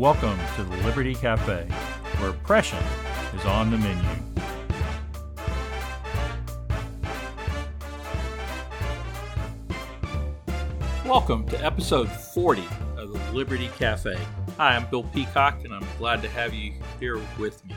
Welcome 0.00 0.38
to 0.56 0.64
the 0.64 0.76
Liberty 0.78 1.14
Cafe, 1.14 1.66
where 2.16 2.30
oppression 2.30 2.82
is 3.36 3.44
on 3.44 3.70
the 3.70 3.76
menu. 3.76 4.08
Welcome 11.04 11.46
to 11.48 11.62
episode 11.62 12.08
40 12.08 12.64
of 12.96 13.12
the 13.12 13.32
Liberty 13.34 13.68
Cafe. 13.76 14.18
Hi, 14.56 14.74
I'm 14.74 14.88
Bill 14.88 15.02
Peacock, 15.02 15.64
and 15.64 15.74
I'm 15.74 15.84
glad 15.98 16.22
to 16.22 16.30
have 16.30 16.54
you 16.54 16.72
here 16.98 17.20
with 17.38 17.62
me. 17.66 17.74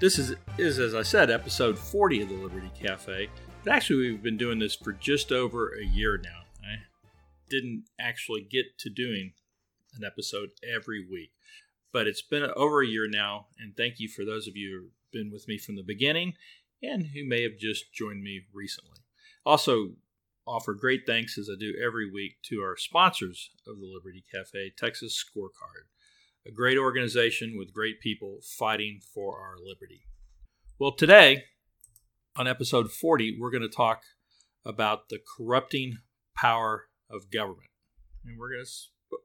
This 0.00 0.18
is, 0.18 0.34
is, 0.58 0.78
as 0.78 0.94
I 0.94 1.00
said, 1.00 1.30
episode 1.30 1.78
40 1.78 2.20
of 2.20 2.28
the 2.28 2.34
Liberty 2.34 2.70
Cafe. 2.78 3.30
But 3.64 3.72
actually, 3.72 4.10
we've 4.10 4.22
been 4.22 4.36
doing 4.36 4.58
this 4.58 4.74
for 4.74 4.92
just 4.92 5.32
over 5.32 5.74
a 5.74 5.82
year 5.82 6.20
now. 6.22 6.42
I 6.62 6.74
didn't 7.48 7.84
actually 7.98 8.42
get 8.42 8.78
to 8.80 8.90
doing 8.90 9.32
an 9.96 10.04
episode 10.04 10.50
every 10.62 11.04
week, 11.08 11.30
but 11.92 12.06
it's 12.06 12.22
been 12.22 12.50
over 12.56 12.82
a 12.82 12.86
year 12.86 13.08
now. 13.08 13.46
And 13.58 13.76
thank 13.76 13.98
you 13.98 14.08
for 14.08 14.24
those 14.24 14.46
of 14.46 14.56
you 14.56 14.70
who've 14.70 15.12
been 15.12 15.32
with 15.32 15.48
me 15.48 15.58
from 15.58 15.76
the 15.76 15.82
beginning 15.82 16.34
and 16.82 17.08
who 17.08 17.28
may 17.28 17.42
have 17.42 17.58
just 17.58 17.92
joined 17.92 18.22
me 18.22 18.42
recently. 18.52 18.98
Also, 19.44 19.92
offer 20.46 20.74
great 20.74 21.02
thanks 21.06 21.38
as 21.38 21.48
I 21.50 21.58
do 21.58 21.74
every 21.84 22.10
week 22.10 22.36
to 22.44 22.60
our 22.60 22.76
sponsors 22.76 23.50
of 23.66 23.78
the 23.78 23.86
Liberty 23.86 24.24
Cafe, 24.32 24.72
Texas 24.76 25.22
Scorecard, 25.22 25.88
a 26.46 26.50
great 26.50 26.78
organization 26.78 27.56
with 27.58 27.74
great 27.74 28.00
people 28.00 28.38
fighting 28.58 29.00
for 29.14 29.38
our 29.38 29.56
liberty. 29.56 30.02
Well, 30.78 30.92
today 30.92 31.44
on 32.36 32.48
episode 32.48 32.90
40, 32.90 33.36
we're 33.38 33.50
going 33.50 33.62
to 33.62 33.68
talk 33.68 34.02
about 34.64 35.08
the 35.08 35.18
corrupting 35.36 35.98
power 36.36 36.86
of 37.10 37.30
government. 37.30 37.70
And 38.24 38.38
we're 38.38 38.50
going 38.50 38.64
to 38.64 38.70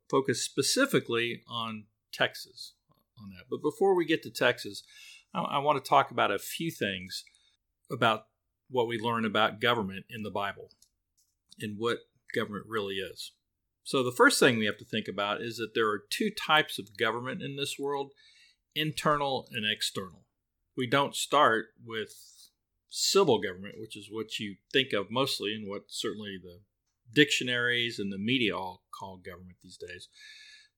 focus 0.09 0.44
specifically 0.44 1.44
on 1.47 1.86
Texas 2.14 2.73
on 3.22 3.30
that. 3.30 3.45
But 3.50 3.61
before 3.61 3.95
we 3.95 4.05
get 4.05 4.23
to 4.23 4.30
Texas, 4.30 4.83
I, 5.33 5.41
I 5.41 5.58
want 5.59 5.83
to 5.83 5.89
talk 5.89 6.11
about 6.11 6.31
a 6.31 6.39
few 6.39 6.72
things 6.72 7.23
about 7.91 8.28
what 8.69 8.88
we 8.88 9.00
learn 9.00 9.25
about 9.25 9.61
government 9.61 10.06
in 10.09 10.23
the 10.23 10.31
Bible 10.31 10.69
and 11.59 11.78
what 11.78 12.00
government 12.33 12.66
really 12.67 12.95
is. 12.95 13.31
So, 13.83 14.02
the 14.02 14.11
first 14.11 14.39
thing 14.39 14.58
we 14.58 14.66
have 14.66 14.80
to 14.80 14.86
think 14.86 15.08
about 15.08 15.41
is 15.41 15.58
that 15.58 15.75
there 15.75 15.88
are 15.88 16.03
two 16.09 16.31
types 16.31 16.80
of 16.80 16.97
government 16.97 17.44
in 17.44 17.56
this 17.56 17.78
world 17.80 18.11
internal 18.73 19.47
and 19.52 19.63
external. 19.66 20.25
We 20.75 20.88
don't 20.88 21.16
start 21.16 21.67
with 21.86 22.13
civil 22.89 23.39
government, 23.39 23.75
which 23.78 23.95
is 23.95 24.09
what 24.11 24.39
you 24.39 24.56
think 24.73 24.91
of 24.91 25.11
mostly 25.11 25.53
and 25.53 25.69
what 25.69 25.83
certainly 25.88 26.38
the 26.41 26.59
dictionaries 27.14 28.00
and 28.00 28.11
the 28.11 28.17
media 28.17 28.56
all 28.56 28.84
call 28.98 29.17
government 29.17 29.58
these 29.64 29.78
days. 29.78 30.08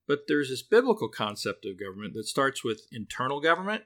But 0.06 0.20
there's 0.26 0.48
this 0.48 0.62
biblical 0.62 1.08
concept 1.08 1.66
of 1.66 1.78
government 1.78 2.14
that 2.14 2.26
starts 2.26 2.64
with 2.64 2.86
internal 2.90 3.40
government, 3.40 3.84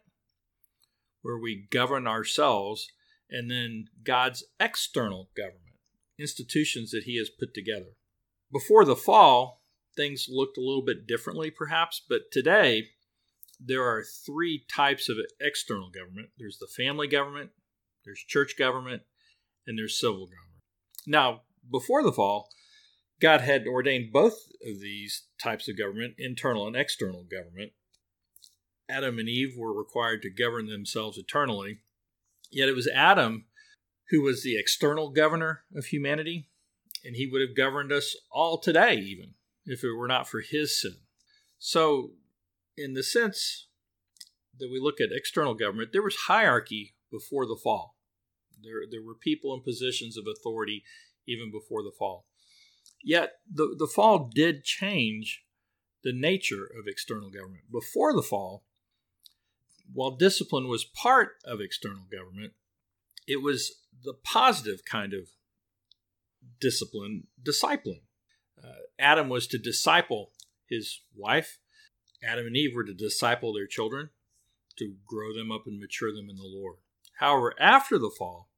where 1.22 1.38
we 1.38 1.66
govern 1.70 2.06
ourselves, 2.06 2.88
and 3.28 3.50
then 3.50 3.86
God's 4.04 4.44
external 4.60 5.30
government 5.36 5.58
institutions 6.18 6.90
that 6.90 7.04
he 7.04 7.18
has 7.18 7.28
put 7.28 7.54
together. 7.54 7.96
Before 8.52 8.84
the 8.84 8.96
fall, 8.96 9.62
things 9.96 10.26
looked 10.28 10.56
a 10.56 10.62
little 10.62 10.84
bit 10.84 11.06
differently, 11.06 11.50
perhaps, 11.50 12.00
but 12.08 12.30
today 12.30 12.90
there 13.64 13.82
are 13.84 14.02
three 14.02 14.64
types 14.72 15.08
of 15.08 15.16
external 15.40 15.90
government 15.90 16.30
there's 16.38 16.58
the 16.58 16.66
family 16.66 17.06
government, 17.06 17.50
there's 18.04 18.24
church 18.26 18.56
government, 18.58 19.02
and 19.66 19.78
there's 19.78 19.98
civil 19.98 20.26
government. 20.26 20.62
Now, 21.06 21.42
before 21.72 22.02
the 22.02 22.12
fall, 22.12 22.48
God 23.20 23.40
had 23.40 23.66
ordained 23.66 24.12
both 24.12 24.34
of 24.66 24.80
these 24.80 25.24
types 25.42 25.68
of 25.68 25.78
government, 25.78 26.14
internal 26.18 26.66
and 26.66 26.76
external 26.76 27.24
government. 27.24 27.72
Adam 28.88 29.18
and 29.18 29.28
Eve 29.28 29.54
were 29.56 29.72
required 29.72 30.22
to 30.22 30.30
govern 30.30 30.66
themselves 30.66 31.16
eternally, 31.16 31.80
yet 32.50 32.68
it 32.68 32.74
was 32.74 32.88
Adam 32.88 33.46
who 34.10 34.20
was 34.20 34.42
the 34.42 34.58
external 34.58 35.10
governor 35.10 35.64
of 35.74 35.86
humanity, 35.86 36.50
and 37.04 37.16
he 37.16 37.26
would 37.26 37.40
have 37.40 37.56
governed 37.56 37.90
us 37.90 38.14
all 38.30 38.58
today, 38.58 38.94
even 38.96 39.34
if 39.64 39.82
it 39.82 39.96
were 39.96 40.08
not 40.08 40.28
for 40.28 40.40
his 40.40 40.80
sin. 40.80 40.96
So, 41.58 42.10
in 42.76 42.94
the 42.94 43.02
sense 43.02 43.68
that 44.58 44.70
we 44.70 44.78
look 44.80 45.00
at 45.00 45.08
external 45.12 45.54
government, 45.54 45.90
there 45.92 46.02
was 46.02 46.26
hierarchy 46.26 46.94
before 47.10 47.46
the 47.46 47.58
fall. 47.62 47.96
There, 48.62 48.82
there 48.90 49.02
were 49.02 49.14
people 49.14 49.54
in 49.54 49.62
positions 49.62 50.16
of 50.18 50.26
authority 50.26 50.82
even 51.26 51.50
before 51.50 51.82
the 51.82 51.92
fall. 51.98 52.26
Yet, 53.02 53.32
the, 53.52 53.74
the 53.78 53.90
fall 53.92 54.30
did 54.32 54.64
change 54.64 55.44
the 56.04 56.12
nature 56.12 56.64
of 56.64 56.86
external 56.86 57.30
government. 57.30 57.64
Before 57.70 58.14
the 58.14 58.22
fall, 58.22 58.64
while 59.92 60.16
discipline 60.16 60.68
was 60.68 60.84
part 60.84 61.36
of 61.44 61.60
external 61.60 62.06
government, 62.10 62.52
it 63.26 63.42
was 63.42 63.80
the 64.02 64.14
positive 64.24 64.80
kind 64.84 65.12
of 65.12 65.28
discipline, 66.60 67.24
discipling. 67.42 68.02
Uh, 68.62 68.82
Adam 68.98 69.28
was 69.28 69.46
to 69.48 69.58
disciple 69.58 70.32
his 70.68 71.00
wife. 71.14 71.58
Adam 72.22 72.46
and 72.46 72.56
Eve 72.56 72.72
were 72.74 72.84
to 72.84 72.94
disciple 72.94 73.52
their 73.52 73.66
children, 73.66 74.10
to 74.78 74.94
grow 75.06 75.34
them 75.34 75.50
up 75.50 75.62
and 75.66 75.80
mature 75.80 76.12
them 76.12 76.30
in 76.30 76.36
the 76.36 76.42
Lord. 76.44 76.76
However, 77.18 77.54
after 77.60 77.98
the 77.98 78.12
fall, 78.16 78.50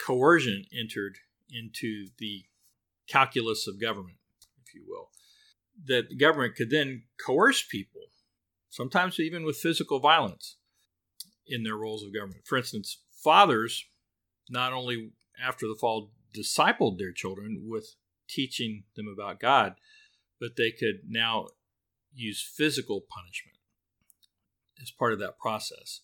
coercion 0.00 0.64
entered 0.76 1.18
into 1.52 2.08
the 2.18 2.44
calculus 3.08 3.66
of 3.66 3.80
government, 3.80 4.18
if 4.64 4.74
you 4.74 4.84
will. 4.86 5.10
That 5.86 6.08
the 6.08 6.16
government 6.16 6.56
could 6.56 6.70
then 6.70 7.04
coerce 7.24 7.62
people, 7.62 8.02
sometimes 8.70 9.20
even 9.20 9.44
with 9.44 9.56
physical 9.56 10.00
violence, 10.00 10.56
in 11.46 11.62
their 11.62 11.76
roles 11.76 12.02
of 12.02 12.14
government. 12.14 12.46
For 12.46 12.56
instance, 12.56 12.98
fathers 13.12 13.84
not 14.48 14.72
only 14.72 15.12
after 15.42 15.66
the 15.66 15.76
fall 15.78 16.10
discipled 16.34 16.98
their 16.98 17.12
children 17.12 17.64
with 17.66 17.94
teaching 18.28 18.84
them 18.96 19.06
about 19.12 19.40
God, 19.40 19.74
but 20.40 20.56
they 20.56 20.70
could 20.70 21.00
now 21.08 21.48
use 22.14 22.42
physical 22.42 23.00
punishment 23.00 23.58
as 24.80 24.90
part 24.90 25.12
of 25.12 25.18
that 25.20 25.38
process. 25.38 26.00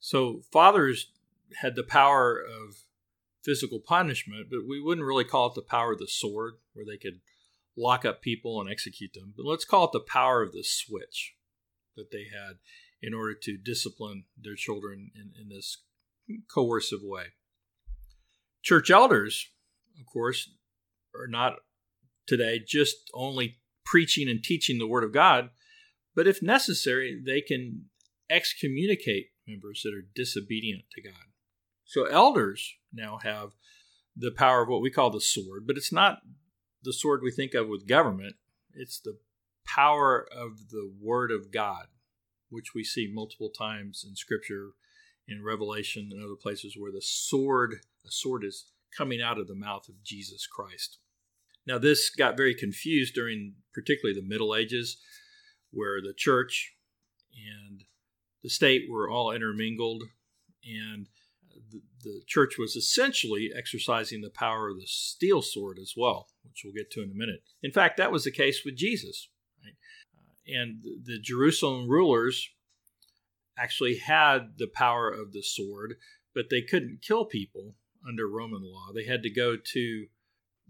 So 0.00 0.42
fathers 0.52 1.10
had 1.60 1.76
the 1.76 1.82
power 1.82 2.38
of 2.38 2.84
physical 3.48 3.80
punishment, 3.80 4.48
but 4.50 4.68
we 4.68 4.78
wouldn't 4.78 5.06
really 5.06 5.24
call 5.24 5.46
it 5.46 5.54
the 5.54 5.62
power 5.62 5.92
of 5.92 5.98
the 5.98 6.06
sword, 6.06 6.54
where 6.74 6.84
they 6.84 6.98
could 6.98 7.20
lock 7.78 8.04
up 8.04 8.20
people 8.20 8.60
and 8.60 8.70
execute 8.70 9.12
them. 9.14 9.32
But 9.34 9.46
let's 9.46 9.64
call 9.64 9.86
it 9.86 9.92
the 9.92 10.00
power 10.00 10.42
of 10.42 10.52
the 10.52 10.64
switch 10.64 11.34
that 11.96 12.10
they 12.10 12.24
had 12.24 12.58
in 13.00 13.14
order 13.14 13.32
to 13.34 13.56
discipline 13.56 14.24
their 14.38 14.54
children 14.54 15.10
in, 15.14 15.32
in 15.40 15.48
this 15.48 15.78
coercive 16.52 17.00
way. 17.02 17.26
Church 18.62 18.90
elders, 18.90 19.48
of 19.98 20.04
course, 20.12 20.50
are 21.14 21.26
not 21.26 21.54
today 22.26 22.60
just 22.66 22.96
only 23.14 23.56
preaching 23.86 24.28
and 24.28 24.44
teaching 24.44 24.78
the 24.78 24.86
Word 24.86 25.04
of 25.04 25.14
God, 25.14 25.48
but 26.14 26.26
if 26.26 26.42
necessary, 26.42 27.18
they 27.24 27.40
can 27.40 27.86
excommunicate 28.28 29.28
members 29.46 29.80
that 29.84 29.94
are 29.94 30.06
disobedient 30.14 30.82
to 30.92 31.00
God. 31.00 31.14
So 31.88 32.04
elders 32.04 32.74
now 32.92 33.18
have 33.22 33.52
the 34.14 34.30
power 34.30 34.62
of 34.62 34.68
what 34.68 34.82
we 34.82 34.90
call 34.90 35.10
the 35.10 35.22
sword, 35.22 35.66
but 35.66 35.78
it's 35.78 35.92
not 35.92 36.18
the 36.82 36.92
sword 36.92 37.22
we 37.22 37.32
think 37.32 37.54
of 37.54 37.66
with 37.66 37.88
government, 37.88 38.36
it's 38.74 39.00
the 39.00 39.18
power 39.64 40.26
of 40.30 40.68
the 40.68 40.92
Word 41.00 41.30
of 41.30 41.50
God, 41.50 41.86
which 42.50 42.74
we 42.74 42.84
see 42.84 43.10
multiple 43.10 43.48
times 43.48 44.04
in 44.06 44.16
Scripture, 44.16 44.72
in 45.26 45.42
Revelation, 45.42 46.10
and 46.12 46.22
other 46.22 46.36
places 46.40 46.76
where 46.78 46.92
the 46.92 47.02
sword 47.02 47.76
a 48.06 48.10
sword 48.10 48.44
is 48.44 48.70
coming 48.96 49.22
out 49.22 49.38
of 49.38 49.48
the 49.48 49.54
mouth 49.54 49.88
of 49.88 50.02
Jesus 50.04 50.46
Christ. 50.46 50.98
Now, 51.66 51.78
this 51.78 52.10
got 52.10 52.36
very 52.36 52.54
confused 52.54 53.14
during 53.14 53.54
particularly 53.72 54.18
the 54.18 54.26
Middle 54.26 54.54
Ages, 54.54 54.98
where 55.70 56.02
the 56.02 56.14
church 56.14 56.74
and 57.32 57.84
the 58.42 58.50
state 58.50 58.82
were 58.90 59.08
all 59.08 59.32
intermingled, 59.32 60.04
and 60.64 61.08
the, 62.02 62.22
church 62.26 62.58
was 62.58 62.76
essentially 62.76 63.50
exercising 63.54 64.20
the 64.20 64.30
power 64.30 64.68
of 64.68 64.78
the 64.78 64.86
steel 64.86 65.42
sword 65.42 65.78
as 65.78 65.94
well, 65.96 66.28
which 66.44 66.62
we'll 66.64 66.72
get 66.72 66.90
to 66.92 67.02
in 67.02 67.10
a 67.10 67.14
minute. 67.14 67.42
In 67.62 67.72
fact, 67.72 67.96
that 67.96 68.12
was 68.12 68.24
the 68.24 68.30
case 68.30 68.64
with 68.64 68.76
Jesus. 68.76 69.28
Right? 69.62 69.74
Uh, 70.16 70.60
and 70.60 70.82
the 71.04 71.18
Jerusalem 71.18 71.88
rulers 71.88 72.48
actually 73.58 73.96
had 73.96 74.58
the 74.58 74.68
power 74.68 75.10
of 75.10 75.32
the 75.32 75.42
sword, 75.42 75.96
but 76.34 76.46
they 76.50 76.62
couldn't 76.62 77.02
kill 77.02 77.24
people 77.24 77.74
under 78.06 78.28
Roman 78.28 78.62
law. 78.62 78.88
They 78.94 79.04
had 79.04 79.22
to 79.24 79.30
go 79.30 79.56
to 79.56 80.06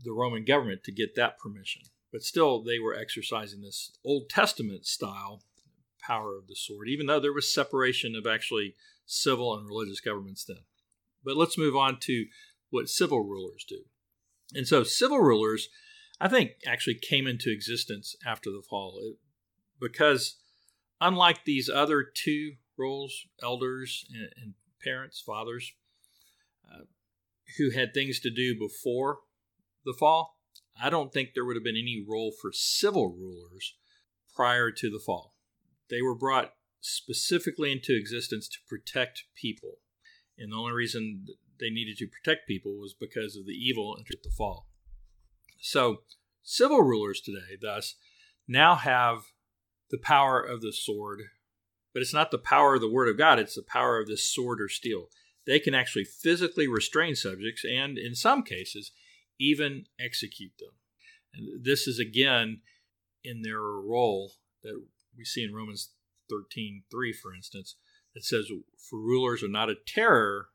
the 0.04 0.12
Roman 0.12 0.44
government 0.44 0.84
to 0.84 0.92
get 0.92 1.14
that 1.16 1.38
permission. 1.38 1.82
But 2.12 2.22
still, 2.22 2.62
they 2.62 2.78
were 2.78 2.94
exercising 2.94 3.60
this 3.60 3.92
Old 4.04 4.30
Testament 4.30 4.86
style 4.86 5.42
power 6.00 6.36
of 6.36 6.46
the 6.46 6.56
sword, 6.56 6.88
even 6.88 7.06
though 7.06 7.20
there 7.20 7.32
was 7.32 7.52
separation 7.52 8.14
of 8.16 8.26
actually 8.26 8.74
civil 9.04 9.56
and 9.56 9.66
religious 9.66 10.00
governments 10.00 10.44
then. 10.44 10.58
But 11.24 11.36
let's 11.36 11.58
move 11.58 11.76
on 11.76 11.98
to 12.00 12.26
what 12.70 12.88
civil 12.88 13.24
rulers 13.24 13.64
do. 13.68 13.80
And 14.54 14.66
so, 14.66 14.82
civil 14.82 15.20
rulers, 15.20 15.68
I 16.20 16.28
think, 16.28 16.52
actually 16.66 16.94
came 16.94 17.26
into 17.26 17.50
existence 17.50 18.16
after 18.26 18.50
the 18.50 18.62
fall. 18.68 18.98
It, 19.02 19.16
because 19.80 20.36
unlike 21.00 21.44
these 21.44 21.68
other 21.68 22.02
two 22.02 22.52
roles, 22.76 23.26
elders 23.42 24.06
and, 24.12 24.30
and 24.36 24.54
parents, 24.82 25.22
fathers, 25.24 25.72
uh, 26.70 26.84
who 27.58 27.70
had 27.70 27.92
things 27.92 28.20
to 28.20 28.30
do 28.30 28.58
before 28.58 29.18
the 29.84 29.94
fall, 29.98 30.36
I 30.80 30.90
don't 30.90 31.12
think 31.12 31.30
there 31.34 31.44
would 31.44 31.56
have 31.56 31.64
been 31.64 31.76
any 31.76 32.04
role 32.06 32.32
for 32.40 32.50
civil 32.52 33.08
rulers 33.08 33.74
prior 34.34 34.70
to 34.70 34.90
the 34.90 35.00
fall. 35.04 35.34
They 35.90 36.02
were 36.02 36.14
brought 36.14 36.52
specifically 36.80 37.72
into 37.72 37.96
existence 37.96 38.48
to 38.48 38.58
protect 38.68 39.24
people. 39.34 39.78
And 40.38 40.52
the 40.52 40.56
only 40.56 40.72
reason 40.72 41.26
they 41.58 41.70
needed 41.70 41.96
to 41.98 42.06
protect 42.06 42.46
people 42.46 42.78
was 42.78 42.94
because 42.94 43.36
of 43.36 43.46
the 43.46 43.52
evil 43.52 43.96
entered 43.98 44.20
the 44.22 44.30
fall. 44.30 44.68
So, 45.60 46.02
civil 46.42 46.82
rulers 46.82 47.20
today, 47.20 47.58
thus, 47.60 47.96
now 48.46 48.76
have 48.76 49.24
the 49.90 49.98
power 49.98 50.40
of 50.40 50.60
the 50.60 50.72
sword, 50.72 51.20
but 51.92 52.02
it's 52.02 52.14
not 52.14 52.30
the 52.30 52.38
power 52.38 52.74
of 52.74 52.80
the 52.80 52.90
word 52.90 53.08
of 53.08 53.18
God, 53.18 53.38
it's 53.38 53.56
the 53.56 53.62
power 53.62 54.00
of 54.00 54.06
this 54.06 54.32
sword 54.32 54.60
or 54.60 54.68
steel. 54.68 55.08
They 55.46 55.58
can 55.58 55.74
actually 55.74 56.04
physically 56.04 56.68
restrain 56.68 57.14
subjects 57.14 57.64
and, 57.64 57.98
in 57.98 58.14
some 58.14 58.42
cases, 58.42 58.92
even 59.40 59.84
execute 59.98 60.52
them. 60.58 60.70
And 61.34 61.64
this 61.64 61.86
is 61.86 61.98
again 61.98 62.60
in 63.24 63.42
their 63.42 63.60
role 63.60 64.32
that 64.62 64.80
we 65.16 65.24
see 65.24 65.42
in 65.42 65.54
Romans 65.54 65.90
13 66.30 66.84
3, 66.90 67.12
for 67.12 67.34
instance, 67.34 67.76
that 68.18 68.24
says, 68.24 68.50
For 68.76 68.98
rulers 68.98 69.44
are 69.44 69.48
not 69.48 69.70
a 69.70 69.76
terror 69.86 70.48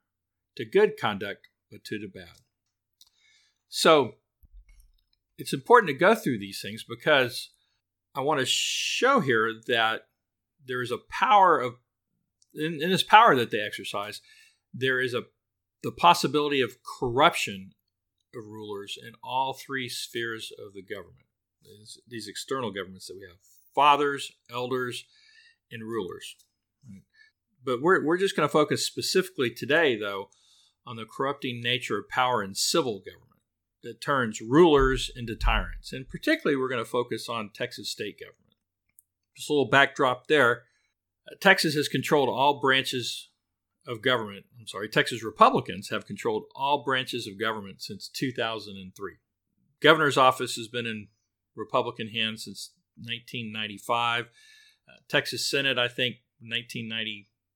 to 0.57 0.65
good 0.65 0.97
conduct, 0.99 1.47
but 1.71 1.85
to 1.85 1.97
the 1.97 2.07
bad. 2.07 2.41
So 3.69 4.15
it's 5.37 5.53
important 5.53 5.87
to 5.87 5.93
go 5.93 6.13
through 6.13 6.39
these 6.39 6.61
things 6.61 6.83
because 6.83 7.51
I 8.13 8.19
want 8.19 8.41
to 8.41 8.45
show 8.45 9.21
here 9.21 9.53
that 9.67 10.07
there 10.65 10.81
is 10.81 10.91
a 10.91 10.97
power 11.09 11.57
of, 11.57 11.75
in, 12.53 12.81
in 12.81 12.89
this 12.89 13.01
power 13.01 13.33
that 13.37 13.49
they 13.49 13.61
exercise, 13.61 14.19
there 14.73 14.99
is 14.99 15.13
a 15.13 15.23
the 15.83 15.91
possibility 15.91 16.61
of 16.61 16.77
corruption 16.99 17.71
of 18.33 18.45
rulers 18.45 18.97
in 19.01 19.13
all 19.21 19.53
three 19.53 19.89
spheres 19.89 20.51
of 20.65 20.73
the 20.73 20.81
government. 20.81 21.25
These 22.07 22.27
external 22.27 22.71
governments 22.71 23.07
that 23.07 23.15
we 23.15 23.27
have 23.27 23.37
fathers, 23.75 24.31
elders, 24.49 25.05
and 25.71 25.83
rulers. 25.83 26.35
But 27.65 27.81
we're, 27.81 28.03
we're 28.03 28.17
just 28.17 28.35
going 28.35 28.47
to 28.47 28.51
focus 28.51 28.85
specifically 28.85 29.49
today, 29.49 29.97
though, 29.97 30.29
on 30.85 30.97
the 30.97 31.05
corrupting 31.05 31.61
nature 31.61 31.97
of 31.97 32.09
power 32.09 32.43
in 32.43 32.55
civil 32.55 32.99
government 32.99 33.41
that 33.83 34.01
turns 34.01 34.41
rulers 34.41 35.11
into 35.15 35.35
tyrants. 35.35 35.93
And 35.93 36.07
particularly, 36.07 36.59
we're 36.59 36.69
going 36.69 36.83
to 36.83 36.89
focus 36.89 37.27
on 37.29 37.51
Texas 37.53 37.89
state 37.89 38.19
government. 38.19 38.39
Just 39.35 39.49
a 39.49 39.53
little 39.53 39.69
backdrop 39.69 40.27
there. 40.27 40.63
Uh, 41.27 41.35
Texas 41.39 41.73
has 41.75 41.87
controlled 41.87 42.29
all 42.29 42.59
branches 42.59 43.29
of 43.85 44.01
government. 44.01 44.45
I'm 44.59 44.67
sorry, 44.67 44.87
Texas 44.87 45.23
Republicans 45.23 45.89
have 45.89 46.05
controlled 46.05 46.43
all 46.55 46.83
branches 46.83 47.27
of 47.27 47.39
government 47.39 47.81
since 47.81 48.07
2003. 48.07 49.13
Governor's 49.81 50.17
office 50.17 50.55
has 50.55 50.69
been 50.69 50.85
in 50.85 51.07
Republican 51.55 52.07
hands 52.07 52.45
since 52.45 52.71
1995. 52.95 54.25
Uh, 54.25 54.91
Texas 55.09 55.49
Senate, 55.49 55.77
I 55.77 55.87
think, 55.87 56.17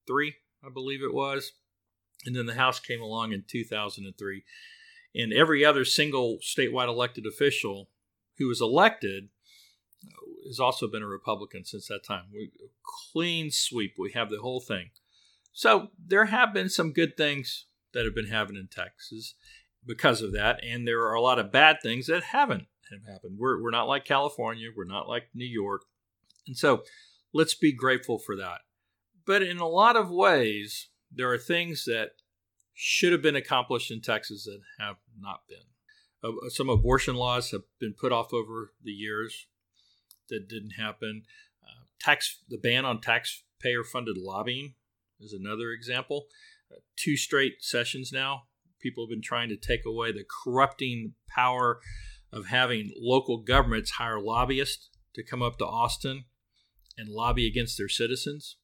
1993, 0.08 0.34
I 0.64 0.72
believe 0.72 1.02
it 1.02 1.14
was. 1.14 1.52
And 2.24 2.34
then 2.34 2.46
the 2.46 2.54
House 2.54 2.80
came 2.80 3.00
along 3.00 3.32
in 3.32 3.44
2003. 3.46 4.44
And 5.14 5.32
every 5.32 5.64
other 5.64 5.84
single 5.84 6.38
statewide 6.38 6.88
elected 6.88 7.24
official 7.26 7.88
who 8.38 8.48
was 8.48 8.60
elected 8.60 9.28
uh, 10.04 10.48
has 10.48 10.60
also 10.60 10.88
been 10.88 11.02
a 11.02 11.08
Republican 11.08 11.64
since 11.64 11.88
that 11.88 12.04
time. 12.04 12.24
We 12.32 12.50
clean 13.12 13.50
sweep. 13.50 13.94
We 13.98 14.12
have 14.12 14.30
the 14.30 14.40
whole 14.40 14.60
thing. 14.60 14.90
So 15.52 15.88
there 15.98 16.26
have 16.26 16.52
been 16.52 16.68
some 16.68 16.92
good 16.92 17.16
things 17.16 17.66
that 17.92 18.04
have 18.04 18.14
been 18.14 18.28
happening 18.28 18.60
in 18.60 18.68
Texas 18.68 19.34
because 19.84 20.20
of 20.22 20.32
that, 20.32 20.62
and 20.62 20.86
there 20.86 21.02
are 21.02 21.14
a 21.14 21.20
lot 21.20 21.38
of 21.38 21.50
bad 21.50 21.78
things 21.82 22.06
that 22.06 22.22
haven't 22.22 22.66
have 22.90 23.12
happened. 23.12 23.38
We're 23.38 23.60
we're 23.60 23.70
not 23.70 23.88
like 23.88 24.04
California. 24.04 24.68
We're 24.74 24.84
not 24.84 25.08
like 25.08 25.24
New 25.34 25.46
York, 25.46 25.82
and 26.46 26.56
so 26.56 26.84
let's 27.32 27.54
be 27.54 27.72
grateful 27.72 28.18
for 28.18 28.36
that. 28.36 28.60
But 29.28 29.42
in 29.42 29.58
a 29.58 29.68
lot 29.68 29.94
of 29.94 30.10
ways, 30.10 30.88
there 31.12 31.30
are 31.30 31.36
things 31.38 31.84
that 31.84 32.12
should 32.72 33.12
have 33.12 33.20
been 33.20 33.36
accomplished 33.36 33.90
in 33.90 34.00
Texas 34.00 34.44
that 34.44 34.60
have 34.82 34.96
not 35.20 35.40
been. 35.46 35.58
Uh, 36.24 36.48
some 36.48 36.70
abortion 36.70 37.14
laws 37.14 37.50
have 37.50 37.64
been 37.78 37.92
put 37.92 38.10
off 38.10 38.32
over 38.32 38.72
the 38.82 38.90
years 38.90 39.46
that 40.30 40.48
didn't 40.48 40.70
happen. 40.78 41.24
Uh, 41.62 41.84
tax 42.00 42.38
the 42.48 42.56
ban 42.56 42.86
on 42.86 43.02
taxpayer 43.02 43.84
funded 43.84 44.16
lobbying 44.16 44.76
is 45.20 45.34
another 45.34 45.72
example. 45.72 46.28
Uh, 46.72 46.76
two 46.96 47.18
straight 47.18 47.56
sessions 47.62 48.10
now, 48.10 48.44
people 48.80 49.04
have 49.04 49.10
been 49.10 49.20
trying 49.20 49.50
to 49.50 49.58
take 49.58 49.84
away 49.84 50.10
the 50.10 50.24
corrupting 50.42 51.12
power 51.28 51.80
of 52.32 52.46
having 52.46 52.90
local 52.98 53.42
governments 53.42 53.90
hire 53.90 54.20
lobbyists 54.20 54.88
to 55.14 55.22
come 55.22 55.42
up 55.42 55.58
to 55.58 55.66
Austin 55.66 56.24
and 56.96 57.10
lobby 57.10 57.46
against 57.46 57.76
their 57.76 57.90
citizens. 57.90 58.56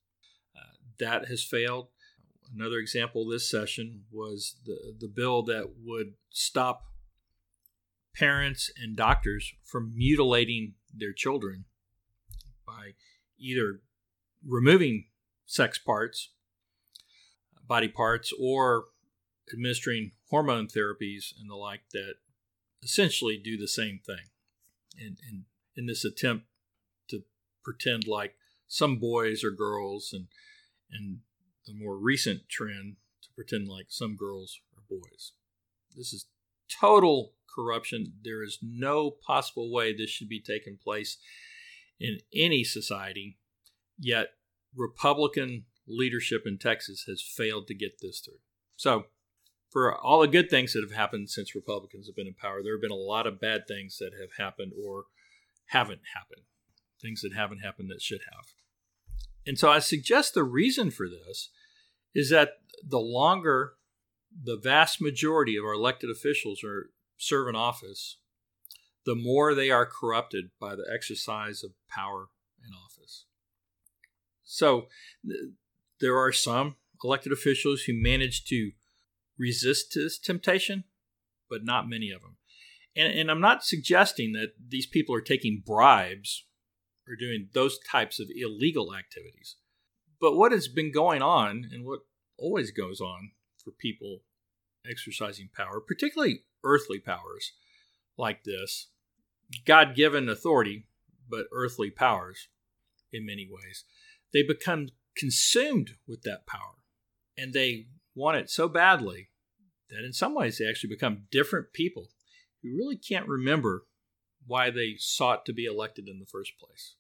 That 0.98 1.26
has 1.26 1.42
failed. 1.42 1.88
Another 2.54 2.78
example 2.78 3.26
this 3.26 3.50
session 3.50 4.04
was 4.12 4.56
the, 4.64 4.94
the 4.98 5.08
bill 5.08 5.42
that 5.44 5.74
would 5.82 6.14
stop 6.30 6.84
parents 8.14 8.70
and 8.76 8.96
doctors 8.96 9.54
from 9.64 9.92
mutilating 9.96 10.74
their 10.94 11.12
children 11.12 11.64
by 12.66 12.92
either 13.38 13.80
removing 14.46 15.06
sex 15.46 15.78
parts, 15.78 16.30
body 17.66 17.88
parts, 17.88 18.32
or 18.38 18.84
administering 19.52 20.12
hormone 20.30 20.66
therapies 20.66 21.32
and 21.38 21.50
the 21.50 21.56
like 21.56 21.82
that 21.92 22.14
essentially 22.82 23.40
do 23.42 23.56
the 23.56 23.68
same 23.68 24.00
thing. 24.04 24.26
And, 24.98 25.18
and 25.28 25.44
in 25.76 25.86
this 25.86 26.04
attempt 26.04 26.46
to 27.08 27.24
pretend 27.64 28.06
like 28.06 28.36
some 28.68 28.98
boys 28.98 29.42
or 29.42 29.50
girls 29.50 30.10
and 30.12 30.26
and 30.94 31.18
the 31.66 31.74
more 31.74 31.96
recent 31.96 32.48
trend 32.48 32.96
to 33.22 33.28
pretend 33.34 33.68
like 33.68 33.86
some 33.88 34.16
girls 34.16 34.60
are 34.76 34.82
boys. 34.88 35.32
This 35.96 36.12
is 36.12 36.26
total 36.80 37.32
corruption. 37.54 38.14
There 38.22 38.42
is 38.42 38.58
no 38.62 39.10
possible 39.10 39.72
way 39.72 39.92
this 39.92 40.10
should 40.10 40.28
be 40.28 40.40
taking 40.40 40.78
place 40.82 41.18
in 42.00 42.18
any 42.34 42.64
society. 42.64 43.38
Yet 43.98 44.28
Republican 44.76 45.64
leadership 45.86 46.42
in 46.46 46.58
Texas 46.58 47.04
has 47.06 47.22
failed 47.22 47.66
to 47.68 47.74
get 47.74 48.00
this 48.00 48.20
through. 48.20 48.40
So 48.76 49.04
for 49.70 49.94
all 49.94 50.20
the 50.20 50.28
good 50.28 50.50
things 50.50 50.72
that 50.72 50.84
have 50.88 50.96
happened 50.96 51.30
since 51.30 51.54
Republicans 51.54 52.06
have 52.06 52.16
been 52.16 52.26
in 52.26 52.34
power, 52.34 52.62
there 52.62 52.74
have 52.74 52.82
been 52.82 52.90
a 52.90 52.94
lot 52.94 53.26
of 53.26 53.40
bad 53.40 53.66
things 53.66 53.98
that 53.98 54.12
have 54.20 54.30
happened 54.38 54.72
or 54.80 55.04
haven't 55.66 56.00
happened, 56.14 56.46
things 57.00 57.22
that 57.22 57.34
haven't 57.34 57.58
happened 57.58 57.90
that 57.90 58.02
should 58.02 58.20
have. 58.32 58.46
And 59.46 59.58
so 59.58 59.70
I 59.70 59.78
suggest 59.78 60.34
the 60.34 60.44
reason 60.44 60.90
for 60.90 61.08
this 61.08 61.50
is 62.14 62.30
that 62.30 62.50
the 62.86 63.00
longer 63.00 63.74
the 64.42 64.58
vast 64.62 65.00
majority 65.00 65.56
of 65.56 65.64
our 65.64 65.74
elected 65.74 66.10
officials 66.10 66.62
are 66.64 66.90
serve 67.16 67.48
in 67.48 67.54
office, 67.54 68.18
the 69.06 69.14
more 69.14 69.54
they 69.54 69.70
are 69.70 69.86
corrupted 69.86 70.46
by 70.60 70.74
the 70.74 70.86
exercise 70.92 71.62
of 71.62 71.72
power 71.88 72.28
in 72.66 72.72
office. 72.74 73.26
So 74.44 74.88
there 76.00 76.18
are 76.18 76.32
some 76.32 76.76
elected 77.02 77.32
officials 77.32 77.82
who 77.82 77.92
manage 77.94 78.44
to 78.46 78.72
resist 79.38 79.92
this 79.94 80.18
temptation, 80.18 80.84
but 81.48 81.64
not 81.64 81.88
many 81.88 82.10
of 82.10 82.22
them. 82.22 82.36
And, 82.96 83.12
and 83.18 83.30
I'm 83.30 83.40
not 83.40 83.64
suggesting 83.64 84.32
that 84.32 84.52
these 84.68 84.86
people 84.86 85.14
are 85.14 85.20
taking 85.20 85.62
bribes 85.64 86.44
or 87.08 87.16
doing 87.16 87.48
those 87.52 87.78
types 87.90 88.18
of 88.18 88.28
illegal 88.34 88.94
activities. 88.94 89.56
But 90.20 90.36
what 90.36 90.52
has 90.52 90.68
been 90.68 90.92
going 90.92 91.22
on 91.22 91.68
and 91.70 91.84
what 91.84 92.00
always 92.38 92.70
goes 92.70 93.00
on 93.00 93.32
for 93.62 93.72
people 93.72 94.20
exercising 94.88 95.50
power, 95.54 95.80
particularly 95.80 96.40
earthly 96.62 96.98
powers 96.98 97.52
like 98.16 98.44
this, 98.44 98.88
God 99.64 99.94
given 99.94 100.28
authority, 100.28 100.86
but 101.28 101.46
earthly 101.52 101.90
powers 101.90 102.48
in 103.12 103.26
many 103.26 103.48
ways, 103.50 103.84
they 104.32 104.42
become 104.42 104.88
consumed 105.16 105.92
with 106.06 106.22
that 106.22 106.46
power 106.46 106.82
and 107.36 107.52
they 107.52 107.86
want 108.14 108.36
it 108.36 108.50
so 108.50 108.68
badly 108.68 109.28
that 109.90 110.04
in 110.04 110.12
some 110.12 110.34
ways 110.34 110.58
they 110.58 110.68
actually 110.68 110.90
become 110.90 111.24
different 111.30 111.72
people 111.72 112.08
who 112.62 112.76
really 112.76 112.96
can't 112.96 113.28
remember 113.28 113.86
why 114.46 114.70
they 114.70 114.94
sought 114.98 115.44
to 115.46 115.52
be 115.52 115.64
elected 115.64 116.08
in 116.08 116.18
the 116.18 116.26
first 116.26 116.52
place. 116.58 116.96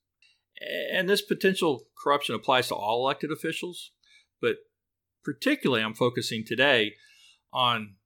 And 0.92 1.08
this 1.08 1.22
potential 1.22 1.84
corruption 2.02 2.34
applies 2.34 2.68
to 2.68 2.74
all 2.74 3.04
elected 3.04 3.32
officials, 3.32 3.90
but 4.40 4.56
particularly 5.24 5.82
I'm 5.82 5.94
focusing 5.94 6.44
today 6.44 6.94
on 7.52 7.96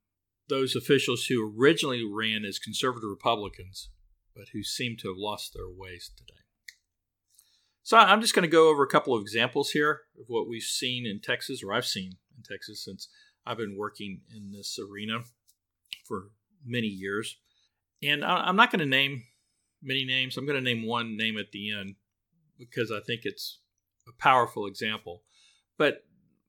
those 0.49 0.75
officials 0.75 1.27
who 1.27 1.55
originally 1.59 2.03
ran 2.05 2.45
as 2.45 2.59
conservative 2.59 3.11
Republicans, 3.11 3.91
but 4.35 4.47
who 4.53 4.63
seem 4.63 4.97
to 5.01 5.09
have 5.09 5.19
lost 5.19 5.53
their 5.55 5.69
ways 5.69 6.11
today. 6.17 6.41
So 7.83 7.97
I'm 7.97 8.21
just 8.21 8.35
going 8.35 8.43
to 8.43 8.49
go 8.49 8.69
over 8.71 8.83
a 8.83 8.89
couple 8.89 9.15
of 9.15 9.23
examples 9.23 9.71
here 9.71 10.03
of 10.21 10.27
what 10.29 10.49
we've 10.49 10.63
seen 10.63 11.07
in 11.07 11.21
Texas, 11.21 11.63
or 11.63 11.73
I've 11.73 11.87
seen 11.87 12.13
in 12.37 12.43
Texas 12.43 12.85
since 12.85 13.09
I've 13.47 13.57
been 13.57 13.77
working 13.79 14.21
in 14.35 14.53
this 14.53 14.79
arena 14.79 15.21
for 16.07 16.29
many 16.65 16.87
years. 16.87 17.39
And 18.03 18.25
I'm 18.25 18.57
not 18.57 18.71
going 18.71 18.81
to 18.81 18.87
name 18.87 19.25
many 19.83 20.05
names. 20.05 20.37
I'm 20.37 20.47
going 20.47 20.63
to 20.63 20.75
name 20.75 20.87
one 20.87 21.17
name 21.17 21.37
at 21.37 21.53
the 21.53 21.73
end 21.73 21.97
because 22.59 22.91
I 22.93 23.01
think 23.01 23.23
it's 23.25 23.59
a 24.09 24.13
powerful 24.23 24.67
example. 24.67 25.23
But 25.77 26.05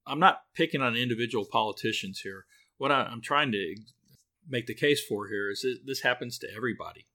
I'm 0.06 0.20
not 0.20 0.44
picking 0.56 0.82
on 0.82 0.96
individual 0.96 1.46
politicians 1.46 2.22
here. 2.22 2.46
What 2.78 2.92
I'm 2.92 3.22
trying 3.22 3.52
to 3.52 3.76
make 4.48 4.66
the 4.68 4.74
case 4.74 5.04
for 5.04 5.28
here 5.28 5.52
is 5.52 5.62
that 5.62 5.80
this 5.86 6.02
happens 6.02 6.38
to 6.40 6.48
everybody. 6.56 7.08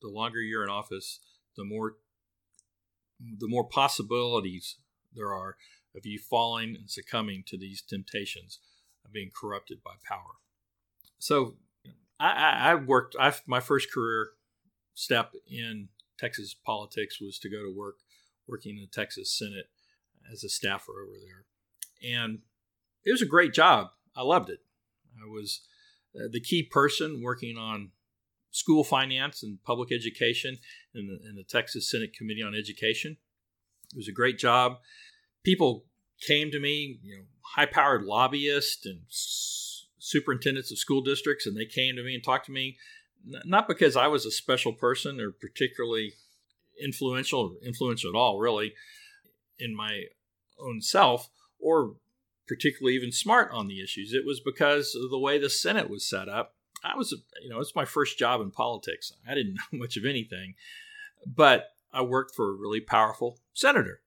The 0.00 0.08
longer 0.08 0.40
you're 0.40 0.64
in 0.64 0.70
office, 0.70 1.20
the 1.56 1.64
more 1.64 1.96
the 3.38 3.48
more 3.48 3.64
possibilities 3.64 4.76
there 5.14 5.32
are 5.32 5.56
of 5.94 6.06
you 6.06 6.18
falling 6.18 6.74
and 6.74 6.90
succumbing 6.90 7.44
to 7.46 7.56
these 7.56 7.82
temptations 7.82 8.58
of 9.04 9.12
being 9.12 9.30
corrupted 9.38 9.82
by 9.84 9.92
power. 10.04 10.38
So, 11.18 11.54
I, 12.20 12.70
I, 12.70 12.74
worked. 12.76 13.16
I 13.18 13.34
my 13.46 13.60
first 13.60 13.92
career 13.92 14.30
step 14.94 15.32
in 15.50 15.88
Texas 16.18 16.54
politics 16.64 17.20
was 17.20 17.38
to 17.40 17.50
go 17.50 17.62
to 17.62 17.74
work 17.74 17.96
working 18.46 18.76
in 18.76 18.82
the 18.82 19.00
Texas 19.00 19.36
Senate 19.36 19.66
as 20.32 20.44
a 20.44 20.48
staffer 20.48 20.92
over 20.92 21.16
there, 21.20 21.46
and 22.16 22.40
it 23.04 23.10
was 23.10 23.22
a 23.22 23.26
great 23.26 23.52
job. 23.52 23.88
I 24.14 24.22
loved 24.22 24.50
it. 24.50 24.60
I 25.20 25.28
was 25.28 25.62
uh, 26.14 26.28
the 26.30 26.40
key 26.40 26.62
person 26.62 27.22
working 27.22 27.56
on 27.56 27.90
school 28.50 28.84
finance 28.84 29.42
and 29.42 29.62
public 29.64 29.90
education 29.90 30.58
in 30.94 31.06
the, 31.06 31.28
in 31.28 31.36
the 31.36 31.44
Texas 31.44 31.90
Senate 31.90 32.12
Committee 32.14 32.42
on 32.42 32.54
Education. 32.54 33.16
It 33.92 33.96
was 33.96 34.08
a 34.08 34.12
great 34.12 34.38
job. 34.38 34.76
People 35.42 35.86
came 36.20 36.50
to 36.50 36.60
me, 36.60 37.00
you 37.02 37.16
know, 37.16 37.22
high-powered 37.56 38.04
lobbyists 38.04 38.86
and 38.86 39.00
superintendents 40.12 40.70
of 40.70 40.78
school 40.78 41.00
districts, 41.00 41.46
and 41.46 41.56
they 41.56 41.64
came 41.64 41.96
to 41.96 42.04
me 42.04 42.14
and 42.14 42.22
talked 42.22 42.46
to 42.46 42.52
me, 42.52 42.76
not 43.44 43.66
because 43.66 43.96
I 43.96 44.06
was 44.06 44.26
a 44.26 44.30
special 44.30 44.72
person 44.72 45.20
or 45.20 45.32
particularly 45.32 46.12
influential, 46.82 47.56
influential 47.64 48.10
at 48.10 48.16
all, 48.16 48.38
really, 48.38 48.74
in 49.58 49.74
my 49.74 50.04
own 50.60 50.80
self, 50.80 51.30
or 51.58 51.94
particularly 52.46 52.94
even 52.94 53.12
smart 53.12 53.50
on 53.52 53.68
the 53.68 53.82
issues. 53.82 54.12
It 54.12 54.26
was 54.26 54.40
because 54.40 54.94
of 54.94 55.10
the 55.10 55.18
way 55.18 55.38
the 55.38 55.50
Senate 55.50 55.88
was 55.88 56.08
set 56.08 56.28
up. 56.28 56.54
I 56.84 56.96
was, 56.96 57.12
you 57.42 57.48
know, 57.48 57.60
it's 57.60 57.76
my 57.76 57.84
first 57.84 58.18
job 58.18 58.40
in 58.40 58.50
politics. 58.50 59.12
I 59.28 59.34
didn't 59.34 59.54
know 59.72 59.78
much 59.78 59.96
of 59.96 60.04
anything, 60.04 60.54
but 61.26 61.70
I 61.92 62.02
worked 62.02 62.34
for 62.34 62.48
a 62.48 62.56
really 62.56 62.80
powerful 62.80 63.38
senator. 63.54 64.00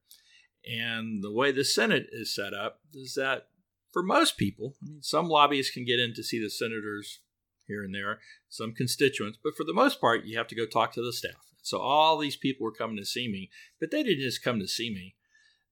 And 0.68 1.24
the 1.24 1.32
way 1.32 1.52
the 1.52 1.64
Senate 1.64 2.08
is 2.12 2.34
set 2.34 2.54
up 2.54 2.80
is 2.94 3.14
that 3.16 3.48
for 3.96 4.04
most 4.04 4.36
people, 4.36 4.76
I 4.84 4.90
mean, 4.90 5.02
some 5.02 5.30
lobbyists 5.30 5.74
can 5.74 5.86
get 5.86 6.02
in 6.02 6.14
to 6.16 6.24
see 6.24 6.38
the 6.38 6.50
senators 6.50 7.22
here 7.66 7.82
and 7.82 7.96
there, 7.96 8.20
some 8.50 8.74
constituents, 8.74 9.40
but 9.42 9.56
for 9.56 9.64
the 9.64 9.74
most 9.74 10.02
part, 10.02 10.26
you 10.26 10.38
have 10.38 10.50
to 10.50 10.56
go 10.56 10.66
talk 10.66 10.92
to 10.94 11.02
the 11.02 11.14
staff. 11.14 11.54
So 11.62 11.80
all 11.80 12.18
these 12.18 12.36
people 12.36 12.66
were 12.66 12.74
coming 12.74 12.98
to 12.98 13.06
see 13.06 13.30
me, 13.30 13.50
but 13.80 13.92
they 13.92 14.04
didn't 14.04 14.26
just 14.26 14.44
come 14.44 14.60
to 14.60 14.68
see 14.68 14.90
me. 14.90 15.16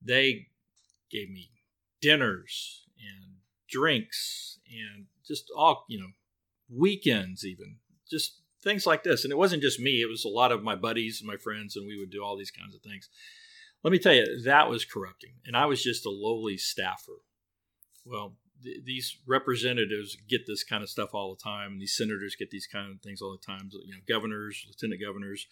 They 0.01 0.47
gave 1.11 1.29
me 1.31 1.49
dinners 1.99 2.85
and 2.97 3.39
drinks 3.69 4.57
and 4.71 5.07
just 5.27 5.51
all, 5.53 5.83
you 5.89 5.99
know, 5.99 6.11
weekends 6.73 7.45
even, 7.45 7.75
just 8.09 8.39
things 8.63 8.85
like 8.85 9.03
this. 9.03 9.25
And 9.25 9.33
it 9.33 9.37
wasn't 9.37 9.63
just 9.63 9.81
me, 9.81 10.01
it 10.01 10.09
was 10.09 10.23
a 10.23 10.29
lot 10.29 10.53
of 10.53 10.63
my 10.63 10.77
buddies 10.77 11.19
and 11.19 11.27
my 11.27 11.35
friends, 11.35 11.75
and 11.75 11.85
we 11.85 11.99
would 11.99 12.09
do 12.09 12.23
all 12.23 12.37
these 12.37 12.51
kinds 12.51 12.73
of 12.73 12.81
things. 12.83 13.09
Let 13.83 13.91
me 13.91 13.99
tell 13.99 14.13
you, 14.13 14.43
that 14.45 14.69
was 14.69 14.85
corrupting. 14.85 15.33
And 15.45 15.57
I 15.57 15.65
was 15.65 15.83
just 15.83 16.05
a 16.05 16.09
lowly 16.09 16.55
staffer. 16.55 17.19
Well, 18.05 18.35
th- 18.63 18.83
these 18.85 19.17
representatives 19.25 20.17
get 20.27 20.45
this 20.47 20.63
kind 20.63 20.83
of 20.83 20.89
stuff 20.89 21.13
all 21.13 21.35
the 21.35 21.41
time, 21.41 21.73
and 21.73 21.81
these 21.81 21.95
senators 21.95 22.35
get 22.37 22.51
these 22.51 22.67
kind 22.67 22.91
of 22.91 23.01
things 23.01 23.21
all 23.21 23.31
the 23.31 23.45
time. 23.45 23.69
You 23.71 23.93
know, 23.93 24.01
governors, 24.07 24.65
lieutenant 24.67 25.01
governors, 25.01 25.47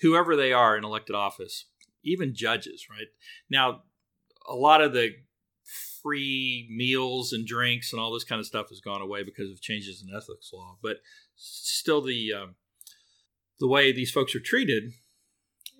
whoever 0.00 0.36
they 0.36 0.52
are 0.52 0.76
in 0.76 0.84
elected 0.84 1.16
office, 1.16 1.66
even 2.02 2.34
judges, 2.34 2.86
right? 2.90 3.08
Now, 3.50 3.82
a 4.48 4.54
lot 4.54 4.82
of 4.82 4.92
the 4.92 5.12
free 6.02 6.68
meals 6.70 7.32
and 7.32 7.46
drinks 7.46 7.92
and 7.92 8.00
all 8.00 8.12
this 8.12 8.24
kind 8.24 8.38
of 8.38 8.46
stuff 8.46 8.68
has 8.68 8.80
gone 8.80 9.02
away 9.02 9.24
because 9.24 9.50
of 9.50 9.60
changes 9.60 10.02
in 10.02 10.14
ethics 10.14 10.50
law. 10.52 10.76
But 10.82 10.98
still, 11.34 12.02
the 12.02 12.32
um, 12.32 12.54
the 13.58 13.68
way 13.68 13.92
these 13.92 14.10
folks 14.10 14.34
are 14.34 14.40
treated 14.40 14.92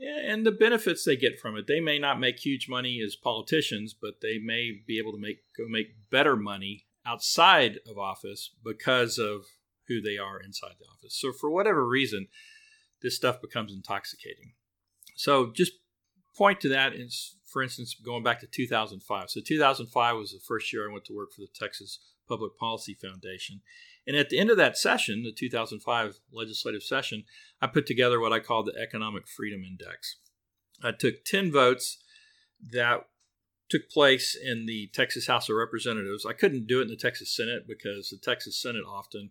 and 0.01 0.45
the 0.45 0.53
benefits 0.53 1.05
they 1.05 1.17
get 1.17 1.39
from 1.39 1.57
it, 1.57 1.67
they 1.67 1.81
may 1.81 1.99
not 1.99 2.21
make 2.21 2.39
huge 2.39 2.69
money 2.69 3.01
as 3.05 3.17
politicians, 3.17 3.95
but 3.95 4.21
they 4.21 4.39
may 4.39 4.73
be 4.87 4.99
able 4.99 5.13
to 5.13 5.19
make 5.19 5.39
go 5.57 5.65
make 5.69 6.11
better 6.11 6.37
money 6.37 6.87
outside 7.07 7.79
of 7.89 7.99
office 7.99 8.51
because 8.65 9.19
of 9.19 9.47
who 9.89 10.01
they 10.01 10.19
are 10.19 10.41
inside 10.41 10.75
the 10.79 10.87
office. 10.87 11.17
So 11.19 11.33
for 11.33 11.51
whatever 11.51 11.87
reason, 11.87 12.29
this 13.03 13.17
stuff 13.17 13.41
becomes 13.41 13.73
intoxicating. 13.73 14.53
So 15.15 15.53
just 15.55 15.73
point 16.37 16.61
to 16.61 16.69
that 16.71 16.95
is 16.95 17.37
for 17.57 17.63
instance, 17.63 17.95
going 17.95 18.23
back 18.23 18.41
to 18.41 18.47
2005. 18.47 19.31
So 19.31 19.41
2005 19.41 20.17
was 20.17 20.33
the 20.33 20.41
first 20.47 20.73
year 20.75 20.87
I 20.87 20.93
went 20.93 21.07
to 21.07 21.15
work 21.15 21.33
for 21.33 21.41
the 21.41 21.49
Texas 21.55 22.01
Public 22.29 22.59
Policy 22.59 22.93
Foundation. 22.93 23.63
And 24.07 24.17
at 24.17 24.31
the 24.31 24.39
end 24.39 24.51
of 24.51 24.57
that 24.57 24.79
session, 24.79 25.25
the 25.25 25.33
2005 25.33 26.21
legislative 26.33 26.83
session, 26.83 27.25
I 27.61 27.67
put 27.67 27.87
together 27.87 28.21
what 28.21 28.33
I 28.33 28.39
called 28.39 28.67
the 28.67 28.81
Economic 28.81 29.27
Freedom 29.27 29.63
Index. 29.65 30.17
I 30.83 30.93
took 30.93 31.25
10 31.25 31.51
votes 31.51 31.99
that 32.73 33.07
took 33.69 33.91
place 33.91 34.37
in 34.41 34.67
the 34.67 34.89
Texas 34.93 35.27
House 35.27 35.49
of 35.49 35.57
Representatives. 35.57 36.25
I 36.25 36.35
couldn't 36.35 36.67
do 36.67 36.79
it 36.79 36.85
in 36.85 36.89
the 36.89 36.97
Texas 36.97 37.35
Senate 37.35 37.67
because 37.67 38.11
the 38.11 38.19
Texas 38.19 38.61
Senate 38.61 38.85
often, 38.89 39.31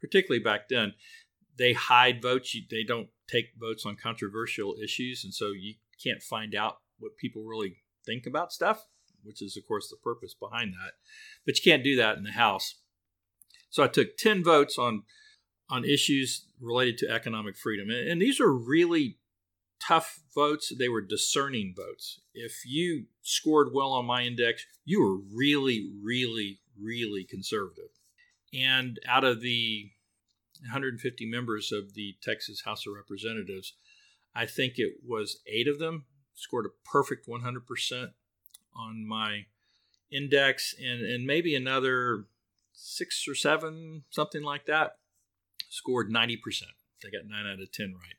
particularly 0.00 0.42
back 0.42 0.68
then, 0.68 0.94
they 1.58 1.74
hide 1.74 2.22
votes. 2.22 2.56
They 2.70 2.84
don't 2.84 3.08
take 3.28 3.46
votes 3.58 3.84
on 3.84 3.96
controversial 3.96 4.76
issues, 4.82 5.24
and 5.24 5.34
so 5.34 5.48
you 5.48 5.74
can't 6.02 6.22
find 6.22 6.54
out 6.54 6.78
what 6.98 7.16
people 7.18 7.44
really 7.44 7.76
think 8.06 8.26
about 8.26 8.52
stuff, 8.52 8.86
which 9.22 9.42
is, 9.42 9.56
of 9.56 9.66
course, 9.66 9.90
the 9.90 9.96
purpose 10.02 10.34
behind 10.34 10.72
that. 10.72 10.92
But 11.44 11.58
you 11.58 11.70
can't 11.70 11.84
do 11.84 11.96
that 11.96 12.16
in 12.16 12.24
the 12.24 12.32
House. 12.32 12.76
So 13.70 13.82
I 13.82 13.88
took 13.88 14.16
10 14.16 14.42
votes 14.42 14.78
on, 14.78 15.02
on 15.68 15.84
issues 15.84 16.46
related 16.60 16.98
to 16.98 17.10
economic 17.10 17.56
freedom. 17.56 17.90
And, 17.90 18.08
and 18.08 18.22
these 18.22 18.40
are 18.40 18.52
really 18.52 19.18
tough 19.80 20.20
votes. 20.34 20.72
They 20.76 20.88
were 20.88 21.00
discerning 21.00 21.74
votes. 21.76 22.20
If 22.34 22.64
you 22.66 23.04
scored 23.22 23.68
well 23.72 23.92
on 23.92 24.06
my 24.06 24.22
index, 24.22 24.64
you 24.84 25.00
were 25.00 25.16
really, 25.36 25.90
really, 26.02 26.60
really 26.80 27.24
conservative. 27.24 27.90
And 28.52 28.98
out 29.06 29.24
of 29.24 29.40
the 29.40 29.90
150 30.62 31.26
members 31.26 31.70
of 31.70 31.94
the 31.94 32.16
Texas 32.22 32.62
House 32.64 32.86
of 32.86 32.94
Representatives, 32.94 33.74
I 34.34 34.46
think 34.46 34.74
it 34.76 34.94
was 35.06 35.40
eight 35.46 35.68
of 35.68 35.78
them 35.78 36.06
scored 36.34 36.66
a 36.66 36.88
perfect 36.90 37.26
100% 37.26 38.08
on 38.74 39.06
my 39.06 39.46
index, 40.10 40.74
and, 40.80 41.02
and 41.02 41.26
maybe 41.26 41.54
another 41.54 42.26
six 42.78 43.26
or 43.28 43.34
seven, 43.34 44.04
something 44.10 44.42
like 44.42 44.66
that, 44.66 44.92
scored 45.68 46.10
90%. 46.10 46.36
They 47.02 47.10
got 47.10 47.28
9 47.28 47.46
out 47.46 47.60
of 47.60 47.72
10 47.72 47.94
right. 47.94 48.16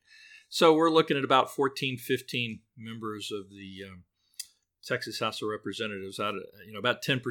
So 0.50 0.74
we're 0.74 0.90
looking 0.90 1.18
at 1.18 1.24
about 1.24 1.52
14, 1.52 1.98
15 1.98 2.60
members 2.78 3.32
of 3.32 3.50
the 3.50 3.90
um, 3.90 4.04
Texas 4.86 5.20
House 5.20 5.42
of 5.42 5.50
Representatives 5.50 6.20
out 6.20 6.36
of, 6.36 6.42
you 6.66 6.74
know, 6.74 6.80
about 6.80 7.04
10% 7.04 7.22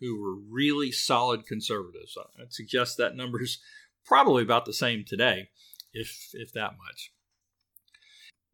who 0.00 0.20
were 0.20 0.34
really 0.34 0.90
solid 0.90 1.46
conservatives. 1.46 2.16
I'd 2.40 2.52
suggest 2.52 2.96
that 2.96 3.16
number 3.16 3.42
is 3.42 3.58
probably 4.04 4.42
about 4.42 4.64
the 4.64 4.72
same 4.72 5.04
today, 5.06 5.50
if 5.92 6.30
if 6.32 6.52
that 6.54 6.72
much. 6.78 7.12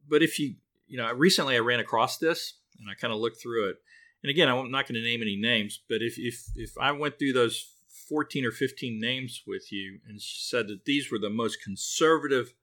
But 0.09 0.23
if 0.23 0.39
you 0.39 0.57
you 0.87 0.99
know, 0.99 1.13
recently 1.13 1.57
I 1.57 1.61
ran 1.61 1.81
across 1.81 2.19
this 2.19 2.55
and 2.79 2.89
I 2.91 2.95
kind 2.95 3.13
of 3.13 3.21
looked 3.21 3.41
through 3.41 3.71
it. 3.71 3.77
And 4.23 4.31
again, 4.31 4.49
I'm 4.49 4.71
not 4.71 4.89
going 4.89 4.95
to 4.95 5.03
name 5.03 5.23
any 5.23 5.37
names, 5.37 5.81
but 5.89 5.99
if, 6.01 6.19
if, 6.19 6.43
if 6.57 6.71
I 6.81 6.93
went 6.93 7.19
through 7.19 7.33
those 7.33 7.73
14 8.09 8.45
or 8.45 8.53
15 8.53 9.01
names 9.01 9.43
with 9.47 9.73
you 9.73 9.99
and 10.09 10.21
said 10.21 10.69
that 10.69 10.85
these 10.85 11.11
were 11.11 11.19
the 11.19 11.31
most 11.31 11.63
conservative 11.63 12.55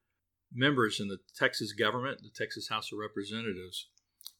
members 0.54 1.00
in 1.00 1.08
the 1.08 1.20
Texas 1.36 1.74
government, 1.74 2.22
the 2.22 2.30
Texas 2.30 2.70
House 2.70 2.92
of 2.92 3.00
Representatives, 3.00 3.88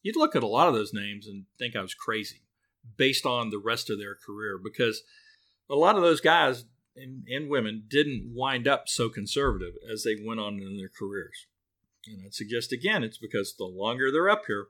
you'd 0.02 0.16
look 0.16 0.36
at 0.36 0.42
a 0.42 0.48
lot 0.48 0.68
of 0.68 0.74
those 0.74 0.92
names 0.92 1.26
and 1.26 1.44
think 1.58 1.74
I 1.74 1.82
was 1.82 1.94
crazy 1.94 2.42
based 2.96 3.26
on 3.26 3.50
the 3.50 3.58
rest 3.58 3.90
of 3.90 3.98
their 3.98 4.14
career 4.14 4.58
because 4.62 5.02
a 5.68 5.74
lot 5.74 5.96
of 5.96 6.02
those 6.02 6.20
guys 6.20 6.64
and, 6.96 7.26
and 7.28 7.48
women 7.48 7.84
didn't 7.88 8.32
wind 8.32 8.68
up 8.68 8.88
so 8.88 9.08
conservative 9.08 9.74
as 9.90 10.04
they 10.04 10.16
went 10.22 10.40
on 10.40 10.60
in 10.60 10.76
their 10.76 10.90
careers. 10.90 11.46
And 12.06 12.22
I'd 12.24 12.34
suggest 12.34 12.72
again, 12.72 13.02
it's 13.02 13.18
because 13.18 13.54
the 13.56 13.64
longer 13.64 14.12
they're 14.12 14.30
up 14.30 14.44
here, 14.46 14.68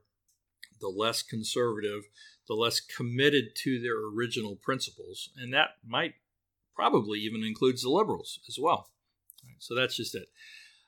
the 0.80 0.88
less 0.88 1.22
conservative, 1.22 2.04
the 2.48 2.54
less 2.54 2.80
committed 2.80 3.56
to 3.56 3.80
their 3.80 3.96
original 3.96 4.56
principles. 4.56 5.30
And 5.36 5.52
that 5.52 5.70
might 5.86 6.14
probably 6.74 7.20
even 7.20 7.42
includes 7.42 7.82
the 7.82 7.90
liberals 7.90 8.40
as 8.48 8.58
well. 8.60 8.88
Right, 9.44 9.56
so 9.58 9.74
that's 9.74 9.96
just 9.96 10.14
it. 10.14 10.28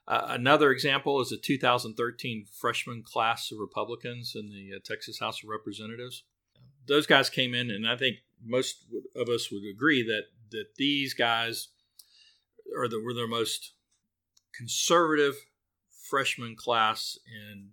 Uh, 0.08 0.26
another 0.28 0.70
example 0.70 1.20
is 1.20 1.30
the 1.30 1.36
2013 1.36 2.46
freshman 2.52 3.02
class 3.02 3.50
of 3.50 3.58
Republicans 3.58 4.34
in 4.36 4.50
the 4.50 4.76
uh, 4.76 4.78
Texas 4.84 5.18
House 5.18 5.42
of 5.42 5.48
Representatives. 5.48 6.22
Those 6.86 7.06
guys 7.06 7.28
came 7.28 7.54
in, 7.54 7.70
and 7.70 7.88
I 7.88 7.96
think 7.96 8.18
most 8.44 8.84
of 9.16 9.28
us 9.28 9.50
would 9.50 9.64
agree 9.64 10.02
that 10.04 10.24
that 10.52 10.76
these 10.76 11.12
guys 11.12 11.68
are 12.76 12.86
the, 12.86 13.00
were 13.00 13.14
the 13.14 13.26
most 13.26 13.72
conservative 14.54 15.34
freshman 16.08 16.54
class 16.56 17.18
in 17.26 17.70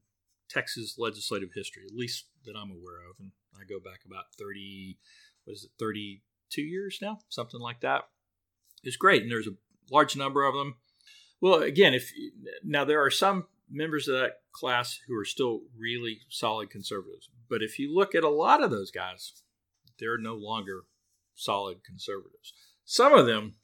Texas 0.49 0.95
legislative 0.97 1.49
history, 1.55 1.83
at 1.85 1.95
least 1.95 2.25
that 2.45 2.55
I'm 2.55 2.71
aware 2.71 3.01
of. 3.09 3.17
And 3.19 3.31
I 3.55 3.63
go 3.67 3.79
back 3.79 4.01
about 4.05 4.25
30, 4.37 4.97
what 5.45 5.53
is 5.53 5.63
it, 5.63 5.71
32 6.53 6.61
years 6.61 6.99
now, 7.01 7.19
something 7.29 7.59
like 7.59 7.81
that. 7.81 8.03
It's 8.83 8.97
great, 8.97 9.23
and 9.23 9.31
there's 9.31 9.47
a 9.47 9.55
large 9.91 10.15
number 10.15 10.43
of 10.43 10.53
them. 10.53 10.75
Well, 11.41 11.61
again, 11.61 11.93
if 11.93 12.11
now 12.63 12.85
there 12.85 13.03
are 13.03 13.11
some 13.11 13.45
members 13.69 14.07
of 14.07 14.15
that 14.15 14.41
class 14.51 14.99
who 15.07 15.17
are 15.17 15.25
still 15.25 15.61
really 15.77 16.19
solid 16.29 16.69
conservatives, 16.69 17.29
but 17.49 17.61
if 17.61 17.79
you 17.79 17.93
look 17.93 18.15
at 18.15 18.23
a 18.23 18.29
lot 18.29 18.63
of 18.63 18.71
those 18.71 18.91
guys, 18.91 19.33
they're 19.99 20.17
no 20.17 20.35
longer 20.35 20.83
solid 21.35 21.83
conservatives. 21.83 22.53
Some 22.85 23.13
of 23.13 23.25
them 23.25 23.55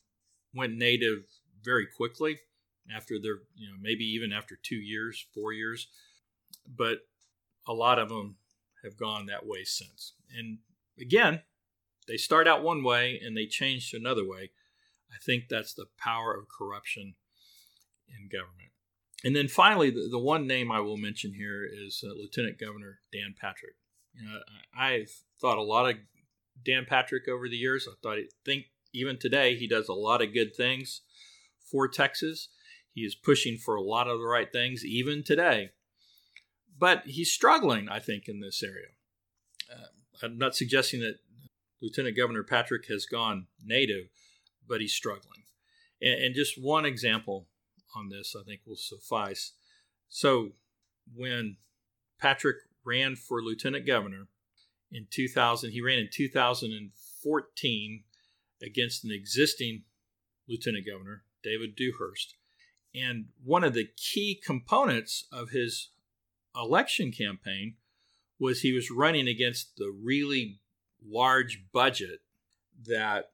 went 0.54 0.78
native 0.78 1.20
very 1.64 1.86
quickly 1.86 2.40
after 2.94 3.20
their, 3.22 3.40
you 3.56 3.68
know, 3.68 3.76
maybe 3.80 4.04
even 4.04 4.32
after 4.32 4.58
two 4.62 4.78
years, 4.78 5.26
four 5.34 5.54
years, 5.54 5.88
but 6.68 7.00
a 7.68 7.74
lot 7.74 8.00
of 8.00 8.10
them 8.10 8.38
have 8.84 8.98
gone 8.98 9.26
that 9.28 9.46
way 9.46 9.64
since. 9.64 10.14
And 10.36 10.60
again, 11.00 11.42
they 12.10 12.18
start 12.18 12.48
out 12.48 12.64
one 12.64 12.84
way 12.84 13.22
and 13.24 13.38
they 13.38 13.46
change 13.46 13.92
to 13.92 13.98
another 13.98 14.28
way. 14.28 14.52
I 15.12 15.18
think 15.24 15.46
that's 15.50 15.74
the 15.74 15.86
power 15.98 16.34
of 16.34 16.48
corruption 16.50 17.16
in 18.10 18.28
government. 18.28 18.72
And 19.24 19.36
then 19.36 19.48
finally, 19.48 19.90
the, 19.90 20.08
the 20.10 20.20
one 20.20 20.48
name 20.48 20.72
I 20.72 20.80
will 20.80 20.98
mention 20.98 21.34
here 21.34 21.66
is 21.66 22.04
uh, 22.04 22.14
Lieutenant 22.14 22.60
Governor 22.60 23.00
Dan 23.12 23.36
Patrick. 23.40 23.76
You 24.14 24.28
know, 24.28 24.40
I've 24.78 25.12
thought 25.40 25.58
a 25.58 25.64
lot 25.64 25.90
of 25.90 25.98
Dan 26.66 26.86
Patrick 26.88 27.28
over 27.28 27.48
the 27.48 27.58
years. 27.58 27.88
I 27.88 27.96
thought, 28.02 28.18
think 28.46 28.66
even 28.94 29.18
today 29.18 29.56
he 29.56 29.68
does 29.68 29.88
a 29.88 29.94
lot 29.94 30.22
of 30.22 30.34
good 30.34 30.56
things 30.56 31.02
for 31.70 31.88
Texas. 31.88 32.50
He 32.94 33.02
is 33.02 33.16
pushing 33.16 33.58
for 33.58 33.76
a 33.76 33.84
lot 33.84 34.08
of 34.08 34.20
the 34.20 34.26
right 34.26 34.52
things 34.52 34.84
even 34.84 35.24
today. 35.24 35.72
But 36.78 37.04
he's 37.06 37.32
struggling, 37.32 37.90
I 37.90 38.00
think, 38.00 38.24
in 38.28 38.40
this 38.40 38.64
area. 38.64 38.88
Uh, 39.72 40.26
I'm 40.26 40.38
not 40.38 40.56
suggesting 40.56 41.02
that 41.02 41.18
Lieutenant 41.82 42.18
Governor 42.18 42.44
Patrick 42.44 42.88
has 42.88 43.06
gone 43.06 43.48
native, 43.64 44.08
but 44.68 44.82
he's 44.82 44.94
struggling. 44.94 45.44
And, 46.02 46.22
and 46.24 46.36
just 46.36 46.62
one 46.62 46.86
example 46.86 47.48
on 47.96 48.10
this, 48.10 48.36
I 48.40 48.44
think, 48.44 48.62
will 48.66 48.76
suffice. 48.76 49.54
So, 50.10 50.52
when 51.16 51.58
Patrick 52.20 52.58
ran 52.86 53.16
for 53.16 53.42
lieutenant 53.42 53.86
governor 53.86 54.28
in 54.92 55.08
2000, 55.10 55.72
he 55.72 55.82
ran 55.82 56.00
in 56.00 56.10
2014 56.12 58.04
against 58.62 59.04
an 59.04 59.12
existing 59.12 59.84
lieutenant 60.48 60.86
governor, 60.86 61.24
David 61.44 61.76
Dewhurst. 61.76 62.36
And 62.94 63.26
one 63.44 63.64
of 63.64 63.74
the 63.74 63.88
key 63.96 64.40
components 64.44 65.28
of 65.32 65.50
his 65.50 65.90
election 66.56 67.12
campaign 67.12 67.76
was 68.40 68.62
he 68.62 68.74
was 68.74 68.90
running 68.90 69.28
against 69.28 69.76
the 69.78 69.92
really 69.92 70.60
large 71.06 71.66
budget 71.74 72.20
that 72.86 73.32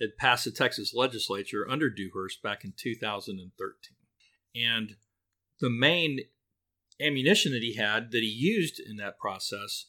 had 0.00 0.16
passed 0.16 0.44
the 0.44 0.50
Texas 0.50 0.94
legislature 0.94 1.68
under 1.68 1.90
Dewhurst 1.90 2.42
back 2.42 2.64
in 2.64 2.72
2013. 2.76 3.96
And 4.54 4.96
the 5.60 5.70
main 5.70 6.20
ammunition 7.00 7.52
that 7.52 7.62
he 7.62 7.74
had 7.74 8.10
that 8.12 8.22
he 8.22 8.28
used 8.28 8.80
in 8.80 8.96
that 8.96 9.18
process 9.18 9.86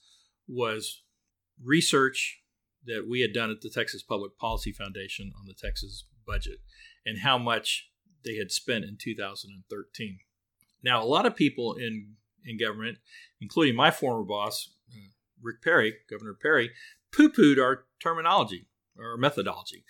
was 0.47 1.03
research 1.63 2.41
that 2.85 3.07
we 3.07 3.21
had 3.21 3.33
done 3.33 3.51
at 3.51 3.61
the 3.61 3.69
Texas 3.69 4.01
Public 4.01 4.37
Policy 4.37 4.71
Foundation 4.71 5.31
on 5.39 5.45
the 5.45 5.53
Texas 5.53 6.05
budget 6.25 6.59
and 7.05 7.19
how 7.19 7.37
much 7.37 7.89
they 8.23 8.35
had 8.35 8.51
spent 8.51 8.83
in 8.83 8.97
2013. 8.99 10.19
Now, 10.83 11.03
a 11.03 11.05
lot 11.05 11.25
of 11.25 11.35
people 11.35 11.73
in 11.73 12.15
in 12.45 12.57
government, 12.57 12.97
including 13.41 13.75
my 13.75 13.91
former 13.91 14.23
boss, 14.23 14.69
uh, 14.91 15.11
Rick 15.41 15.61
Perry, 15.61 15.93
Governor 16.09 16.33
Perry, 16.33 16.71
poo 17.11 17.29
pooed 17.29 17.61
our 17.61 17.85
terminology 18.01 18.67
or 18.97 19.17
methodology. 19.17 19.85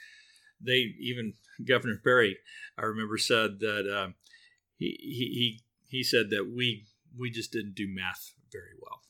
They 0.61 0.93
even, 0.99 1.33
Governor 1.65 1.99
Perry, 2.03 2.37
I 2.77 2.83
remember, 2.83 3.17
said 3.17 3.59
that 3.59 3.89
uh, 3.89 4.11
he, 4.77 4.97
he, 4.99 5.61
he 5.87 6.03
said 6.03 6.29
that 6.31 6.51
we, 6.53 6.85
we 7.17 7.29
just 7.29 7.51
didn't 7.51 7.75
do 7.75 7.87
math 7.89 8.33
very 8.51 8.73
well. 8.81 9.01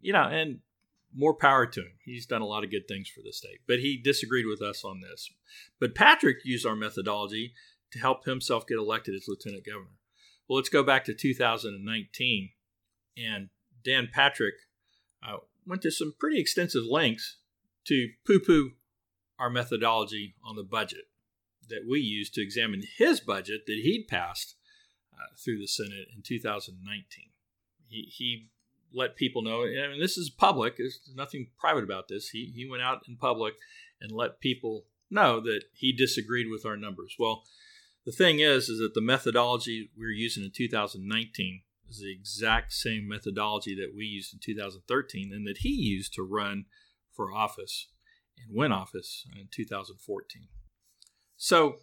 You 0.00 0.12
know, 0.12 0.24
and 0.24 0.60
more 1.14 1.34
power 1.34 1.66
to 1.66 1.80
him. 1.80 1.92
He's 2.04 2.26
done 2.26 2.42
a 2.42 2.46
lot 2.46 2.64
of 2.64 2.70
good 2.70 2.86
things 2.86 3.08
for 3.08 3.20
the 3.24 3.32
state, 3.32 3.60
but 3.66 3.80
he 3.80 3.96
disagreed 3.96 4.46
with 4.46 4.62
us 4.62 4.84
on 4.84 5.00
this. 5.00 5.30
But 5.80 5.94
Patrick 5.94 6.38
used 6.44 6.66
our 6.66 6.76
methodology 6.76 7.54
to 7.92 7.98
help 7.98 8.24
himself 8.24 8.66
get 8.66 8.78
elected 8.78 9.14
as 9.14 9.26
lieutenant 9.26 9.64
governor. 9.64 9.96
Well, 10.48 10.56
let's 10.56 10.68
go 10.68 10.82
back 10.82 11.04
to 11.04 11.14
2019. 11.14 12.50
And 13.16 13.48
Dan 13.84 14.08
Patrick 14.12 14.54
uh, 15.26 15.38
went 15.68 15.82
to 15.82 15.90
some 15.90 16.14
pretty 16.18 16.40
extensive 16.40 16.84
lengths 16.88 17.36
to 17.86 18.08
poo 18.26 18.40
poo 18.40 18.72
our 19.38 19.50
methodology 19.50 20.34
on 20.44 20.56
the 20.56 20.62
budget 20.62 21.04
that 21.68 21.86
we 21.88 22.00
used 22.00 22.34
to 22.34 22.42
examine 22.42 22.82
his 22.96 23.20
budget 23.20 23.66
that 23.66 23.80
he'd 23.82 24.06
passed 24.08 24.56
uh, 25.12 25.34
through 25.42 25.58
the 25.58 25.68
Senate 25.68 26.08
in 26.14 26.22
2019. 26.22 27.24
He, 27.88 28.08
he 28.10 28.48
let 28.92 29.16
people 29.16 29.42
know, 29.42 29.62
and 29.62 30.00
this 30.00 30.16
is 30.16 30.30
public, 30.30 30.76
there's 30.76 31.00
nothing 31.14 31.48
private 31.58 31.84
about 31.84 32.08
this. 32.08 32.30
He, 32.30 32.52
he 32.54 32.68
went 32.68 32.82
out 32.82 33.02
in 33.06 33.16
public 33.16 33.54
and 34.00 34.10
let 34.10 34.40
people 34.40 34.86
know 35.10 35.40
that 35.40 35.64
he 35.72 35.92
disagreed 35.92 36.48
with 36.50 36.64
our 36.64 36.76
numbers. 36.76 37.16
Well, 37.18 37.44
the 38.04 38.12
thing 38.12 38.40
is, 38.40 38.68
is 38.68 38.78
that 38.78 38.94
the 38.94 39.00
methodology 39.00 39.90
we 39.96 40.06
are 40.06 40.10
using 40.10 40.44
in 40.44 40.50
2019 40.54 41.62
is 41.88 42.00
the 42.00 42.12
exact 42.12 42.72
same 42.72 43.08
methodology 43.08 43.74
that 43.74 43.94
we 43.96 44.04
used 44.04 44.32
in 44.32 44.40
2013 44.42 45.32
and 45.32 45.46
that 45.46 45.58
he 45.58 45.70
used 45.70 46.12
to 46.14 46.22
run 46.22 46.66
for 47.12 47.32
office 47.32 47.88
and 48.38 48.56
win 48.56 48.72
office 48.72 49.26
in 49.34 49.48
2014. 49.50 50.48
So 51.36 51.76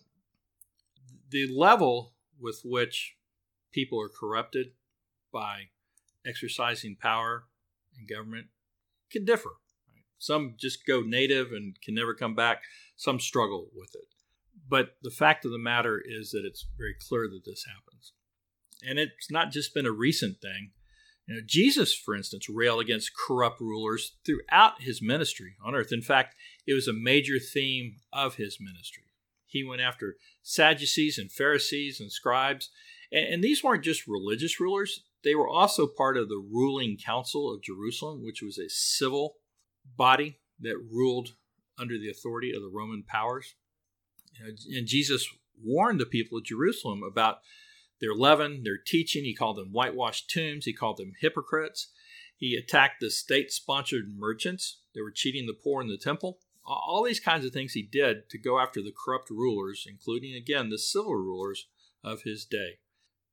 the 1.30 1.48
level 1.48 2.13
with 2.39 2.62
which 2.63 3.15
people 3.72 4.00
are 4.00 4.10
corrupted 4.10 4.68
by 5.32 5.70
exercising 6.26 6.96
power 7.00 7.46
in 8.00 8.08
government 8.08 8.48
can 9.12 9.26
differ. 9.26 9.52
Some 10.18 10.56
just 10.60 10.86
go 10.86 11.02
native 11.02 11.52
and 11.52 11.80
can 11.82 11.94
never 11.94 12.13
come 12.13 12.36
back. 12.36 12.63
Some 12.96 13.20
struggle 13.20 13.70
with 13.76 13.94
it. 13.96 14.08
But 14.68 14.96
the 15.04 15.12
fact 15.12 15.46
of 15.46 15.52
the 15.52 15.60
matter 15.60 16.02
is 16.04 16.32
that 16.32 16.44
it's 16.46 16.65
very 16.78 16.96
clear 17.08 17.28
that 17.28 17.44
this 17.46 17.65
happens. 17.65 18.13
And 18.88 19.00
it's 19.00 19.32
not 19.32 19.52
just 19.52 19.74
been 19.74 19.86
a 19.86 19.91
recent 19.91 20.41
thing. 20.41 20.71
You 21.28 21.36
know, 21.36 21.41
Jesus, 21.45 21.93
for 21.93 22.15
instance, 22.15 22.48
railed 22.50 22.82
against 22.82 23.12
corrupt 23.15 23.60
rulers 23.60 24.15
throughout 24.26 24.82
his 24.82 25.02
ministry 25.02 25.56
on 25.65 25.74
earth. 25.74 25.91
In 25.91 26.02
fact, 26.02 26.36
it 26.67 26.74
was 26.74 26.88
a 26.88 26.93
major 26.93 27.39
theme 27.39 27.95
of 28.13 28.36
his 28.36 28.58
ministry. 28.60 29.04
He 29.48 29.63
went 29.63 29.82
after 29.82 30.17
Sadducees 30.43 31.17
and 31.17 31.32
Pharisees 31.32 32.00
and 32.00 32.12
scribes. 32.12 32.69
And, 33.12 33.26
and 33.26 33.43
these 33.43 33.63
weren't 33.63 33.84
just 33.84 34.08
religious 34.08 34.60
rulers, 34.60 35.04
they 35.24 35.34
were 35.34 35.50
also 35.50 35.88
part 35.88 36.17
of 36.17 36.30
the 36.30 36.38
ruling 36.38 36.98
council 37.04 37.52
of 37.52 37.63
Jerusalem, 37.63 38.24
which 38.24 38.43
was 38.43 38.60
a 38.60 38.69
civil 38.69 39.38
body 39.98 40.39
that 40.60 40.78
ruled 40.78 41.30
under 41.80 41.98
the 41.98 42.10
authority 42.10 42.54
of 42.56 42.62
the 42.62 42.69
Roman 42.71 43.04
powers. 43.04 43.56
And 44.43 44.86
Jesus 44.86 45.28
warned 45.63 46.00
the 46.00 46.06
people 46.06 46.38
of 46.38 46.43
Jerusalem 46.43 47.02
about 47.04 47.39
their 48.01 48.13
leaven, 48.13 48.63
their 48.63 48.77
teaching. 48.77 49.23
He 49.23 49.36
called 49.36 49.58
them 49.58 49.71
whitewashed 49.71 50.29
tombs, 50.29 50.65
he 50.65 50.73
called 50.73 50.97
them 50.97 51.13
hypocrites. 51.19 51.89
He 52.38 52.55
attacked 52.55 52.99
the 52.99 53.10
state 53.10 53.51
sponsored 53.51 54.13
merchants 54.17 54.81
that 54.93 55.01
were 55.01 55.12
cheating 55.12 55.45
the 55.45 55.53
poor 55.53 55.81
in 55.81 55.88
the 55.88 55.97
temple. 55.97 56.39
All 56.65 57.03
these 57.03 57.19
kinds 57.19 57.45
of 57.45 57.53
things 57.53 57.73
he 57.73 57.84
did 57.84 58.29
to 58.29 58.38
go 58.38 58.60
after 58.60 58.81
the 58.81 58.91
corrupt 58.91 59.29
rulers, 59.29 59.86
including, 59.88 60.36
again, 60.36 60.69
the 60.69 60.79
civil 60.79 61.15
rulers 61.15 61.67
of 62.03 62.23
his 62.23 62.43
day. 62.43 62.79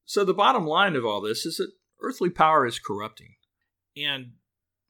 So, 0.05 0.25
the 0.25 0.35
bottom 0.35 0.67
line 0.67 0.97
of 0.97 1.07
all 1.07 1.21
this 1.21 1.47
is 1.47 1.57
that 1.57 1.73
earthly 2.01 2.31
power 2.31 2.67
is 2.67 2.79
corrupting. 2.79 3.35
And 3.97 4.33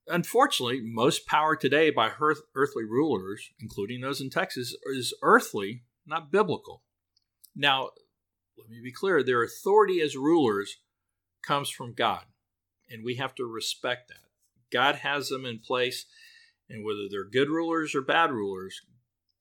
unfortunately, 0.09 0.81
most 0.83 1.27
power 1.27 1.55
today 1.57 1.91
by 1.91 2.11
earthly 2.21 2.85
rulers, 2.85 3.51
including 3.61 4.01
those 4.01 4.21
in 4.21 4.31
Texas, 4.31 4.77
is 4.87 5.15
earthly 5.23 5.85
not 6.07 6.33
biblical. 6.33 6.83
Now, 7.55 7.91
let 8.59 8.69
me 8.69 8.81
be 8.83 8.93
clear 8.93 9.23
their 9.23 9.43
authority 9.43 10.01
as 10.01 10.17
rulers 10.17 10.79
comes 11.43 11.71
from 11.71 11.95
God, 11.95 12.25
and 12.89 13.05
we 13.05 13.17
have 13.17 13.35
to 13.37 13.45
respect 13.45 14.09
that. 14.09 14.29
God 14.73 14.97
has 14.97 15.29
them 15.29 15.45
in 15.45 15.59
place, 15.59 16.07
and 16.69 16.85
whether 16.85 17.09
they're 17.11 17.25
good 17.25 17.49
rulers 17.49 17.95
or 17.95 18.03
bad 18.03 18.31
rulers, 18.31 18.81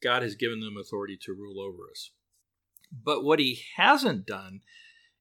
God 0.01 0.23
has 0.23 0.35
given 0.35 0.59
them 0.59 0.75
authority 0.79 1.17
to 1.23 1.33
rule 1.33 1.61
over 1.61 1.89
us. 1.89 2.11
But 2.91 3.23
what 3.23 3.39
he 3.39 3.61
hasn't 3.77 4.25
done 4.25 4.61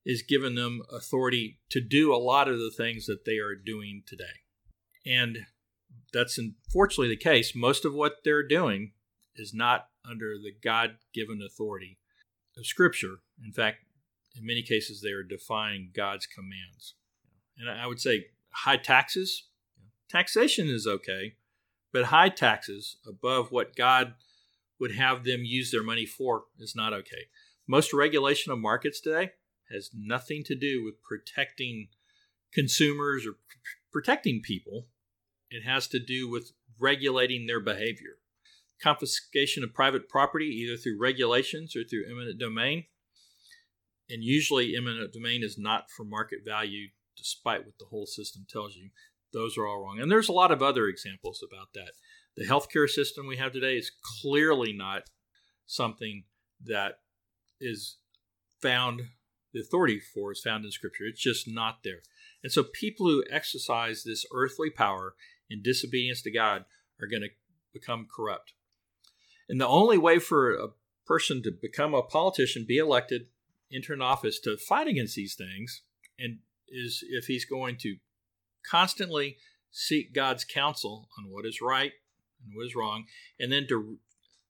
is 0.05 0.23
given 0.23 0.55
them 0.55 0.83
authority 0.91 1.61
to 1.71 1.81
do 1.81 2.13
a 2.13 2.17
lot 2.17 2.49
of 2.49 2.59
the 2.59 2.73
things 2.75 3.07
that 3.07 3.25
they 3.25 3.37
are 3.37 3.55
doing 3.55 4.03
today. 4.07 4.25
And 5.07 5.39
that's 6.13 6.39
unfortunately 6.39 7.15
the 7.15 7.23
case. 7.23 7.53
Most 7.55 7.85
of 7.85 7.95
what 7.95 8.17
they're 8.25 8.47
doing 8.47 8.93
is 9.37 9.53
not 9.55 9.89
under 10.09 10.35
the 10.37 10.53
God 10.63 10.97
given 11.15 11.41
authority 11.45 11.99
of 12.57 12.67
Scripture. 12.67 13.21
In 13.45 13.53
fact, 13.53 13.79
in 14.37 14.47
many 14.47 14.63
cases, 14.63 15.01
they 15.01 15.11
are 15.11 15.23
defying 15.23 15.91
God's 15.95 16.27
commands. 16.27 16.95
And 17.59 17.69
I 17.69 17.87
would 17.87 18.01
say 18.01 18.27
high 18.51 18.77
taxes, 18.77 19.49
taxation 20.09 20.69
is 20.69 20.87
okay, 20.87 21.35
but 21.93 22.07
high 22.07 22.29
taxes 22.29 22.97
above 23.07 23.51
what 23.51 23.77
God 23.77 24.15
would 24.79 24.93
have 24.93 25.25
them 25.25 25.45
use 25.45 25.71
their 25.71 25.83
money 25.83 26.07
for 26.07 26.45
is 26.59 26.75
not 26.75 26.93
okay. 26.93 27.29
Most 27.67 27.93
regulation 27.93 28.53
of 28.53 28.59
markets 28.59 29.01
today 29.01 29.33
has 29.71 29.91
nothing 29.95 30.43
to 30.45 30.55
do 30.55 30.83
with 30.85 31.03
protecting 31.03 31.89
consumers 32.53 33.27
or 33.27 33.35
protecting 33.93 34.41
people. 34.43 34.87
It 35.51 35.65
has 35.65 35.87
to 35.89 35.99
do 35.99 36.29
with 36.29 36.53
regulating 36.79 37.47
their 37.47 37.61
behavior. 37.61 38.17
Confiscation 38.83 39.63
of 39.63 39.75
private 39.75 40.09
property, 40.09 40.47
either 40.47 40.77
through 40.77 40.99
regulations 40.99 41.77
or 41.77 41.85
through 41.85 42.07
eminent 42.11 42.39
domain. 42.41 42.87
And 44.11 44.25
usually, 44.25 44.77
eminent 44.77 45.13
domain 45.13 45.43
is 45.43 45.57
not 45.57 45.91
for 45.91 46.05
market 46.05 46.41
value, 46.45 46.89
despite 47.17 47.65
what 47.65 47.79
the 47.79 47.87
whole 47.87 48.07
system 48.07 48.47
tells 48.49 48.75
you. 48.75 48.91
Those 49.33 49.57
are 49.57 49.67
all 49.67 49.81
wrong. 49.83 50.01
And 50.01 50.11
there's 50.11 50.29
a 50.29 50.33
lot 50.33 50.51
of 50.51 50.63
other 50.63 50.89
examples 50.89 51.45
about 51.49 51.69
that. 51.75 51.93
The 52.37 52.47
healthcare 52.47 52.89
system 52.89 53.27
we 53.27 53.37
have 53.37 53.53
today 53.53 53.77
is 53.77 53.93
clearly 54.21 54.73
not 54.73 55.03
something 55.67 56.25
that 56.65 56.99
is 57.61 57.99
found, 58.61 59.03
the 59.53 59.61
authority 59.61 60.01
for 60.01 60.33
is 60.33 60.41
found 60.41 60.65
in 60.65 60.71
Scripture. 60.73 61.05
It's 61.05 61.23
just 61.23 61.47
not 61.47 61.79
there. 61.85 62.03
And 62.43 62.53
so 62.53 62.65
people 62.65 63.07
who 63.07 63.25
exercise 63.31 64.03
this 64.03 64.25
earthly 64.35 64.71
power 64.71 65.15
in 65.49 65.63
disobedience 65.63 66.23
to 66.23 66.31
God 66.31 66.65
are 67.01 67.07
going 67.07 67.23
to 67.23 67.29
become 67.73 68.07
corrupt. 68.15 68.55
And 69.49 69.61
the 69.61 69.67
only 69.67 69.99
way 69.99 70.19
for 70.19 70.55
a 70.55 70.69
person 71.07 71.43
to 71.43 71.51
become 71.51 71.95
a 71.95 72.03
politician, 72.03 72.65
be 72.67 72.79
elected, 72.79 73.27
enter 73.73 73.93
an 73.93 74.03
office 74.03 74.41
to 74.41 74.57
fight 74.57 74.89
against 74.89 75.15
these 75.15 75.35
things, 75.35 75.83
and 76.19 76.39
is 76.69 77.05
if 77.09 77.27
he's 77.27 77.45
going 77.45 77.77
to 77.79 77.97
constantly 78.69 79.37
seek 79.71 80.15
God's 80.15 80.45
counsel 80.45 81.09
on 81.19 81.31
what 81.31 81.47
is 81.47 81.61
right 81.61 81.93
and 82.45 82.55
what 82.55 82.67
is 82.67 82.75
wrong, 82.75 83.05
and 83.39 83.51
then 83.53 83.67
to 83.69 83.99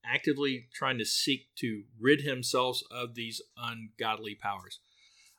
actively 0.04 0.66
trying 0.74 0.98
to 0.98 1.04
seek 1.04 1.48
to 1.56 1.82
rid 1.98 2.22
himself 2.22 2.80
of 2.90 3.14
these 3.14 3.42
ungodly 3.56 4.34
powers. 4.34 4.80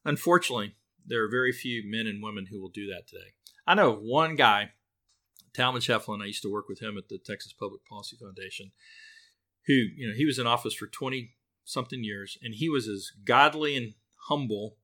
Unfortunately, 0.05 0.75
there 1.05 1.23
are 1.23 1.29
very 1.29 1.51
few 1.51 1.83
men 1.85 2.07
and 2.07 2.21
women 2.21 2.47
who 2.49 2.61
will 2.61 2.69
do 2.69 2.87
that 2.87 3.07
today. 3.07 3.33
I 3.65 3.75
know 3.75 3.93
one 3.93 4.35
guy, 4.35 4.71
Talmadge 5.53 5.87
Heflin, 5.87 6.21
I 6.21 6.27
used 6.27 6.43
to 6.43 6.51
work 6.51 6.69
with 6.69 6.81
him 6.81 6.97
at 6.97 7.09
the 7.09 7.17
Texas 7.17 7.53
Public 7.53 7.85
Policy 7.85 8.17
Foundation, 8.17 8.71
who, 9.67 9.73
you 9.73 10.07
know, 10.07 10.15
he 10.15 10.25
was 10.25 10.39
in 10.39 10.47
office 10.47 10.73
for 10.73 10.87
20 10.87 11.33
something 11.63 12.03
years, 12.03 12.37
and 12.41 12.55
he 12.55 12.69
was 12.69 12.87
as 12.87 13.11
godly 13.25 13.75
and 13.75 13.93
humble 14.27 14.77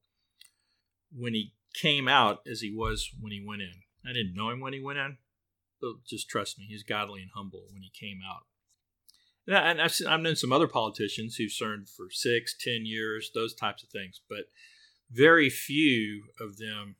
when 1.15 1.33
he 1.33 1.53
came 1.73 2.07
out 2.07 2.41
as 2.49 2.61
he 2.61 2.71
was 2.71 3.11
when 3.19 3.31
he 3.31 3.43
went 3.45 3.61
in. 3.61 3.81
I 4.05 4.13
didn't 4.13 4.35
know 4.35 4.49
him 4.49 4.59
when 4.59 4.73
he 4.73 4.79
went 4.79 4.99
in, 4.99 5.17
but 5.81 6.05
just 6.07 6.29
trust 6.29 6.57
me, 6.57 6.65
he's 6.67 6.83
godly 6.83 7.21
and 7.21 7.31
humble 7.35 7.65
when 7.71 7.81
he 7.81 7.91
came 7.93 8.19
out. 8.27 8.43
And 9.49 9.81
I've, 9.81 9.93
seen, 9.93 10.07
I've 10.07 10.19
known 10.19 10.35
some 10.35 10.51
other 10.51 10.67
politicians 10.67 11.35
who've 11.35 11.51
served 11.51 11.89
for 11.89 12.07
six, 12.11 12.53
ten 12.59 12.85
years, 12.85 13.31
those 13.33 13.53
types 13.53 13.81
of 13.83 13.89
things, 13.89 14.19
but 14.29 14.49
very 15.09 15.49
few 15.49 16.23
of 16.39 16.57
them 16.57 16.95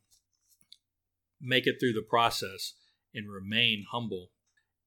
make 1.40 1.66
it 1.66 1.76
through 1.78 1.92
the 1.92 2.02
process 2.02 2.74
and 3.14 3.30
remain 3.30 3.84
humble 3.90 4.30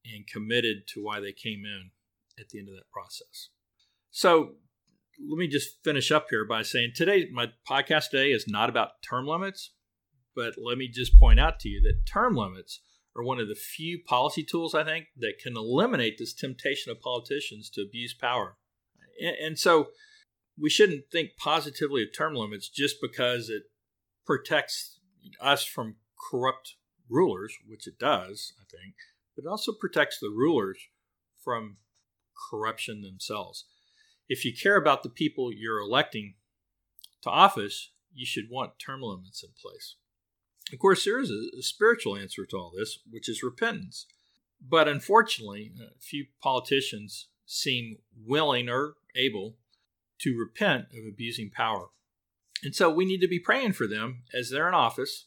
and 0.03 0.25
committed 0.25 0.87
to 0.87 1.03
why 1.03 1.19
they 1.19 1.31
came 1.31 1.63
in 1.63 1.91
at 2.39 2.49
the 2.49 2.59
end 2.59 2.67
of 2.67 2.75
that 2.75 2.89
process. 2.91 3.49
So 4.09 4.55
let 5.19 5.37
me 5.37 5.47
just 5.47 5.83
finish 5.83 6.11
up 6.11 6.27
here 6.29 6.45
by 6.45 6.61
saying 6.61 6.91
today, 6.95 7.27
my 7.31 7.47
podcast 7.69 8.09
today 8.09 8.31
is 8.31 8.47
not 8.47 8.69
about 8.69 9.01
term 9.01 9.27
limits, 9.27 9.71
but 10.35 10.53
let 10.57 10.77
me 10.77 10.87
just 10.87 11.19
point 11.19 11.39
out 11.39 11.59
to 11.59 11.69
you 11.69 11.81
that 11.81 12.05
term 12.11 12.35
limits 12.35 12.81
are 13.15 13.23
one 13.23 13.39
of 13.39 13.47
the 13.47 13.55
few 13.55 13.99
policy 13.99 14.43
tools 14.43 14.73
I 14.73 14.83
think 14.83 15.07
that 15.17 15.39
can 15.41 15.57
eliminate 15.57 16.17
this 16.17 16.33
temptation 16.33 16.91
of 16.91 17.01
politicians 17.01 17.69
to 17.71 17.81
abuse 17.81 18.13
power. 18.13 18.57
And, 19.21 19.35
and 19.35 19.59
so 19.59 19.87
we 20.59 20.69
shouldn't 20.69 21.05
think 21.11 21.31
positively 21.37 22.03
of 22.03 22.09
term 22.15 22.35
limits 22.35 22.69
just 22.69 22.97
because 23.01 23.49
it 23.49 23.63
protects 24.25 24.99
us 25.41 25.65
from 25.65 25.95
corrupt 26.29 26.75
rulers, 27.09 27.57
which 27.67 27.87
it 27.87 27.99
does, 27.99 28.53
I 28.59 28.63
think, 28.69 28.95
but 29.35 29.45
it 29.45 29.49
also 29.49 29.73
protects 29.73 30.19
the 30.19 30.29
rulers 30.29 30.79
from 31.43 31.77
corruption 32.49 33.01
themselves. 33.01 33.65
If 34.31 34.45
you 34.45 34.53
care 34.53 34.77
about 34.77 35.03
the 35.03 35.09
people 35.09 35.51
you're 35.51 35.81
electing 35.81 36.35
to 37.23 37.29
office, 37.29 37.91
you 38.13 38.25
should 38.25 38.49
want 38.49 38.79
term 38.79 39.01
limits 39.01 39.43
in 39.43 39.49
place. 39.61 39.97
Of 40.71 40.79
course, 40.79 41.03
there 41.03 41.19
is 41.19 41.29
a, 41.29 41.61
spiritual 41.61 42.15
answer 42.15 42.45
to 42.45 42.55
all 42.55 42.71
this, 42.73 42.99
which 43.09 43.27
is 43.27 43.43
repentance. 43.43 44.05
But 44.65 44.87
unfortunately, 44.87 45.73
few 45.99 46.27
politicians 46.41 47.27
seem 47.45 47.97
willing 48.25 48.69
or 48.69 48.93
able 49.17 49.57
to 50.21 50.39
repent 50.39 50.85
of 50.93 51.05
abusing 51.05 51.49
power. 51.49 51.89
And 52.63 52.73
so 52.73 52.89
we 52.89 53.03
need 53.03 53.19
to 53.19 53.27
be 53.27 53.37
praying 53.37 53.73
for 53.73 53.85
them 53.85 54.23
as 54.33 54.49
they're 54.49 54.69
in 54.69 54.73
office. 54.73 55.25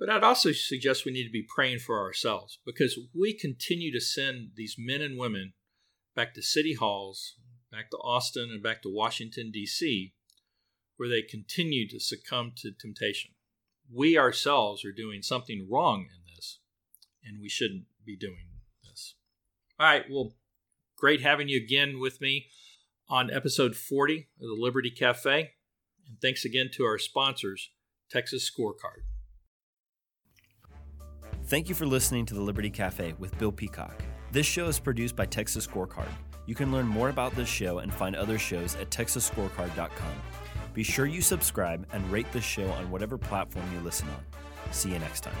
But 0.00 0.10
I'd 0.10 0.24
also 0.24 0.50
suggest 0.50 1.04
we 1.04 1.12
need 1.12 1.26
to 1.26 1.30
be 1.30 1.46
praying 1.48 1.78
for 1.78 2.00
ourselves 2.00 2.58
because 2.66 2.98
we 3.14 3.34
continue 3.34 3.92
to 3.92 4.00
send 4.00 4.50
these 4.56 4.74
men 4.76 5.00
and 5.00 5.16
women 5.16 5.52
back 6.16 6.34
to 6.34 6.42
city 6.42 6.74
halls, 6.74 7.36
back 7.72 7.90
to 7.90 7.96
Austin, 7.96 8.50
and 8.52 8.62
back 8.62 8.82
to 8.82 8.88
Washington, 8.88 9.50
D.C., 9.50 10.12
where 10.96 11.08
they 11.08 11.22
continue 11.22 11.88
to 11.88 11.98
succumb 11.98 12.52
to 12.58 12.70
temptation 12.70 13.32
we 13.92 14.18
ourselves 14.18 14.84
are 14.84 14.92
doing 14.92 15.22
something 15.22 15.66
wrong 15.70 16.02
in 16.02 16.34
this, 16.34 16.58
and 17.24 17.40
we 17.40 17.48
shouldn't 17.48 17.84
be 18.04 18.16
doing 18.16 18.48
this. 18.82 19.14
All 19.78 19.86
right, 19.86 20.04
well, 20.10 20.32
great 20.96 21.20
having 21.20 21.48
you 21.48 21.60
again 21.62 21.98
with 22.00 22.20
me 22.20 22.46
on 23.08 23.30
episode 23.30 23.76
40 23.76 24.28
of 24.40 24.48
the 24.48 24.56
Liberty 24.58 24.90
Cafe. 24.90 25.52
And 26.08 26.20
thanks 26.20 26.44
again 26.44 26.70
to 26.74 26.84
our 26.84 26.98
sponsors, 26.98 27.70
Texas 28.10 28.50
Scorecard. 28.50 29.02
Thank 31.44 31.68
you 31.68 31.74
for 31.74 31.86
listening 31.86 32.24
to 32.26 32.34
the 32.34 32.40
Liberty 32.40 32.70
Cafe 32.70 33.14
with 33.18 33.36
Bill 33.38 33.52
Peacock. 33.52 34.02
This 34.30 34.46
show 34.46 34.68
is 34.68 34.78
produced 34.78 35.16
by 35.16 35.26
Texas 35.26 35.66
Scorecard. 35.66 36.08
You 36.46 36.54
can 36.54 36.72
learn 36.72 36.86
more 36.86 37.08
about 37.08 37.34
this 37.34 37.48
show 37.48 37.78
and 37.78 37.92
find 37.92 38.16
other 38.16 38.38
shows 38.38 38.74
at 38.76 38.90
texasscorecard.com. 38.90 40.14
Be 40.74 40.82
sure 40.82 41.06
you 41.06 41.20
subscribe 41.20 41.86
and 41.92 42.10
rate 42.10 42.30
this 42.32 42.44
show 42.44 42.68
on 42.70 42.90
whatever 42.90 43.18
platform 43.18 43.66
you 43.72 43.80
listen 43.80 44.08
on. 44.08 44.72
See 44.72 44.90
you 44.90 44.98
next 44.98 45.20
time. 45.20 45.34